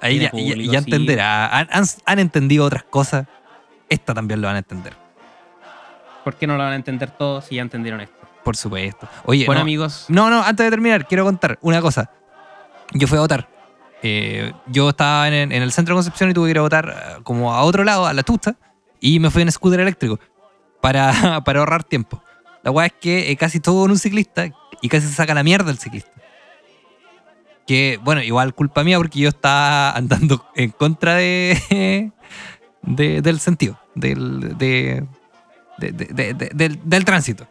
ahí 0.00 0.18
Tiene 0.18 0.24
ya, 0.24 0.30
ya- 0.30 0.30
público, 0.54 0.72
ya 0.72 0.80
sí. 0.82 0.84
entenderá. 0.90 1.46
Han, 1.58 1.68
han- 1.70 1.84
han 2.06 2.18
entendido 2.18 2.64
otras 2.64 2.84
cosas. 2.84 3.26
Esta 3.88 4.12
también 4.14 4.40
lo 4.40 4.46
van 4.48 4.56
a 4.56 4.58
entender, 4.58 4.94
¿Por 6.24 6.34
qué 6.36 6.46
no 6.46 6.58
lo 6.58 6.62
van 6.64 6.72
a 6.72 6.76
entender 6.76 7.10
todos 7.10 7.46
si 7.46 7.54
ya 7.54 7.62
entendieron 7.62 8.00
esto? 8.00 8.14
por 8.44 8.56
supuesto. 8.56 9.06
Oye, 9.26 9.44
bueno, 9.44 9.58
no, 9.60 9.62
amigos, 9.62 10.06
No, 10.08 10.30
no, 10.30 10.42
antes 10.42 10.64
de 10.64 10.70
terminar, 10.70 11.06
quiero 11.06 11.22
contar 11.24 11.58
una 11.60 11.80
cosa. 11.82 12.10
Yo 12.92 13.06
fui 13.06 13.18
a 13.18 13.20
votar. 13.22 13.48
Eh, 14.02 14.52
yo 14.66 14.90
estaba 14.90 15.28
en, 15.28 15.50
en 15.52 15.62
el 15.62 15.72
centro 15.72 15.94
de 15.94 15.98
Concepción 15.98 16.30
y 16.30 16.34
tuve 16.34 16.46
que 16.48 16.50
ir 16.52 16.58
a 16.58 16.62
votar 16.62 16.88
eh, 17.18 17.20
como 17.24 17.52
a 17.52 17.62
otro 17.62 17.84
lado, 17.84 18.06
a 18.06 18.12
la 18.12 18.22
tusta, 18.22 18.56
y 19.00 19.18
me 19.20 19.30
fui 19.30 19.42
en 19.42 19.50
scooter 19.50 19.80
eléctrico 19.80 20.18
para, 20.80 21.40
para 21.44 21.60
ahorrar 21.60 21.84
tiempo. 21.84 22.22
La 22.62 22.70
weá 22.70 22.86
es 22.86 22.92
que 23.00 23.30
eh, 23.30 23.36
casi 23.36 23.60
todo 23.60 23.84
en 23.84 23.90
un 23.92 23.98
ciclista 23.98 24.48
y 24.80 24.88
casi 24.88 25.06
se 25.06 25.14
saca 25.14 25.34
la 25.34 25.42
mierda 25.42 25.70
el 25.70 25.78
ciclista. 25.78 26.10
Que, 27.66 27.98
bueno, 28.02 28.22
igual 28.22 28.54
culpa 28.54 28.82
mía 28.82 28.96
porque 28.96 29.18
yo 29.20 29.28
estaba 29.28 29.90
andando 29.96 30.46
en 30.54 30.70
contra 30.70 31.14
de, 31.16 32.12
de- 32.82 33.20
del 33.22 33.40
sentido, 33.40 33.78
del, 33.94 34.56
de, 34.56 35.04
de- 35.78 35.92
de- 35.92 36.06
de- 36.14 36.34
de- 36.34 36.50
del, 36.54 36.80
del 36.84 37.04
tránsito. 37.04 37.46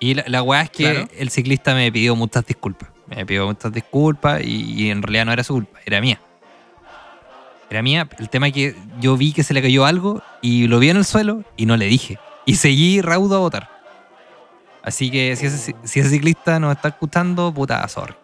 Y 0.00 0.14
la, 0.14 0.24
la 0.28 0.42
weá 0.42 0.62
es 0.62 0.70
que 0.70 0.84
Claro. 0.84 1.08
el 1.18 1.30
ciclista 1.30 1.74
me 1.74 1.90
pidió 1.90 2.14
muchas 2.14 2.46
disculpas. 2.46 2.88
Me 3.08 3.24
pidió 3.26 3.46
muchas 3.46 3.72
disculpas 3.72 4.42
y, 4.42 4.84
y 4.84 4.90
en 4.90 5.02
realidad 5.02 5.26
no 5.26 5.32
era 5.32 5.44
su 5.44 5.54
culpa, 5.54 5.78
era 5.84 6.00
mía. 6.00 6.20
Era 7.70 7.82
mía. 7.82 8.08
El 8.18 8.28
tema 8.28 8.48
es 8.48 8.52
que 8.52 8.76
yo 9.00 9.16
vi 9.16 9.32
que 9.32 9.42
se 9.42 9.54
le 9.54 9.62
cayó 9.62 9.84
algo 9.84 10.22
y 10.40 10.66
lo 10.68 10.78
vi 10.78 10.90
en 10.90 10.96
el 10.96 11.04
suelo 11.04 11.44
y 11.56 11.66
no 11.66 11.76
le 11.76 11.86
dije. 11.86 12.18
Y 12.46 12.56
seguí 12.56 13.02
raudo 13.02 13.36
a 13.36 13.40
votar. 13.40 13.70
Así 14.82 15.10
que 15.10 15.36
si 15.36 15.46
ese, 15.46 15.74
si 15.82 16.00
ese 16.00 16.10
ciclista 16.10 16.58
nos 16.58 16.74
está 16.76 16.88
escuchando, 16.88 17.52
puta 17.52 17.86
sorry. 17.88 18.14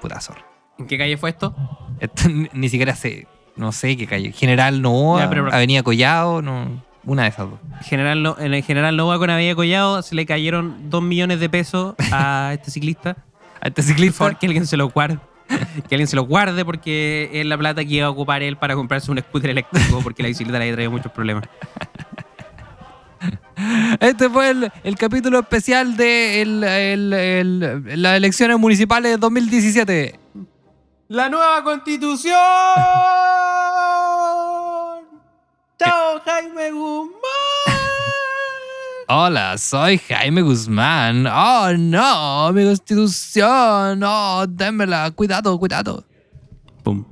Puta 0.00 0.20
sorry. 0.20 0.42
¿en 0.78 0.86
qué 0.86 0.98
calle 0.98 1.16
fue 1.16 1.30
esto? 1.30 1.54
Esto 2.00 2.28
ni, 2.28 2.48
ni 2.52 2.68
siquiera 2.68 2.94
sé, 2.94 3.26
no 3.56 3.72
sé 3.72 3.96
qué 3.96 4.06
calle. 4.06 4.32
General 4.32 4.80
Novoa, 4.80 5.24
Avenida 5.24 5.82
Collado, 5.82 6.42
no, 6.42 6.82
una 7.04 7.24
de 7.24 7.28
esas 7.28 7.50
dos. 7.50 7.58
General, 7.82 8.36
en 8.38 8.54
el 8.54 8.62
General 8.62 8.96
Nova 8.96 9.18
con 9.18 9.30
Avenida 9.30 9.54
Collado 9.54 10.02
se 10.02 10.14
le 10.14 10.26
cayeron 10.26 10.90
dos 10.90 11.02
millones 11.02 11.40
de 11.40 11.48
pesos 11.48 11.94
a 12.12 12.50
este 12.54 12.70
ciclista. 12.70 13.16
A 13.64 13.68
este 13.68 13.82
Por 13.82 13.84
ciclista, 13.84 14.18
favor, 14.18 14.38
que 14.38 14.46
alguien 14.46 14.66
se 14.66 14.76
lo 14.76 14.88
guarde. 14.90 15.18
Que 15.88 15.94
alguien 15.96 16.06
se 16.06 16.16
lo 16.16 16.22
guarde 16.24 16.64
porque 16.64 17.28
es 17.32 17.44
la 17.46 17.58
plata 17.58 17.84
que 17.84 17.94
iba 17.94 18.06
a 18.06 18.10
ocupar 18.10 18.42
él 18.42 18.56
para 18.56 18.74
comprarse 18.76 19.10
un 19.10 19.18
scooter 19.18 19.50
eléctrico 19.50 20.00
porque 20.02 20.22
la 20.22 20.28
bicicleta 20.28 20.58
le 20.58 20.64
había 20.66 20.74
traído 20.74 20.90
muchos 20.92 21.10
problemas. 21.12 21.44
Este 24.00 24.28
fue 24.30 24.50
el, 24.50 24.72
el 24.82 24.96
capítulo 24.96 25.38
especial 25.40 25.96
de 25.96 26.42
el- 26.42 26.64
el- 26.64 27.12
el- 27.12 28.02
las 28.02 28.16
elecciones 28.16 28.58
municipales 28.58 29.12
de 29.12 29.16
2017. 29.18 30.18
¡La 31.08 31.28
nueva 31.28 31.62
constitución! 31.62 32.34
¡Chao, 35.78 36.20
Jaime 36.24 36.70
Guzmán! 36.72 37.20
Hola, 39.08 39.58
soy 39.58 39.98
Jaime 39.98 40.40
Guzmán. 40.40 41.26
Oh, 41.26 41.72
no, 41.76 42.52
mi 42.54 42.64
constitución. 42.64 44.02
Oh, 44.02 44.46
démela. 44.48 45.10
Cuidado, 45.10 45.58
cuidado. 45.58 46.04
Pum. 46.82 47.04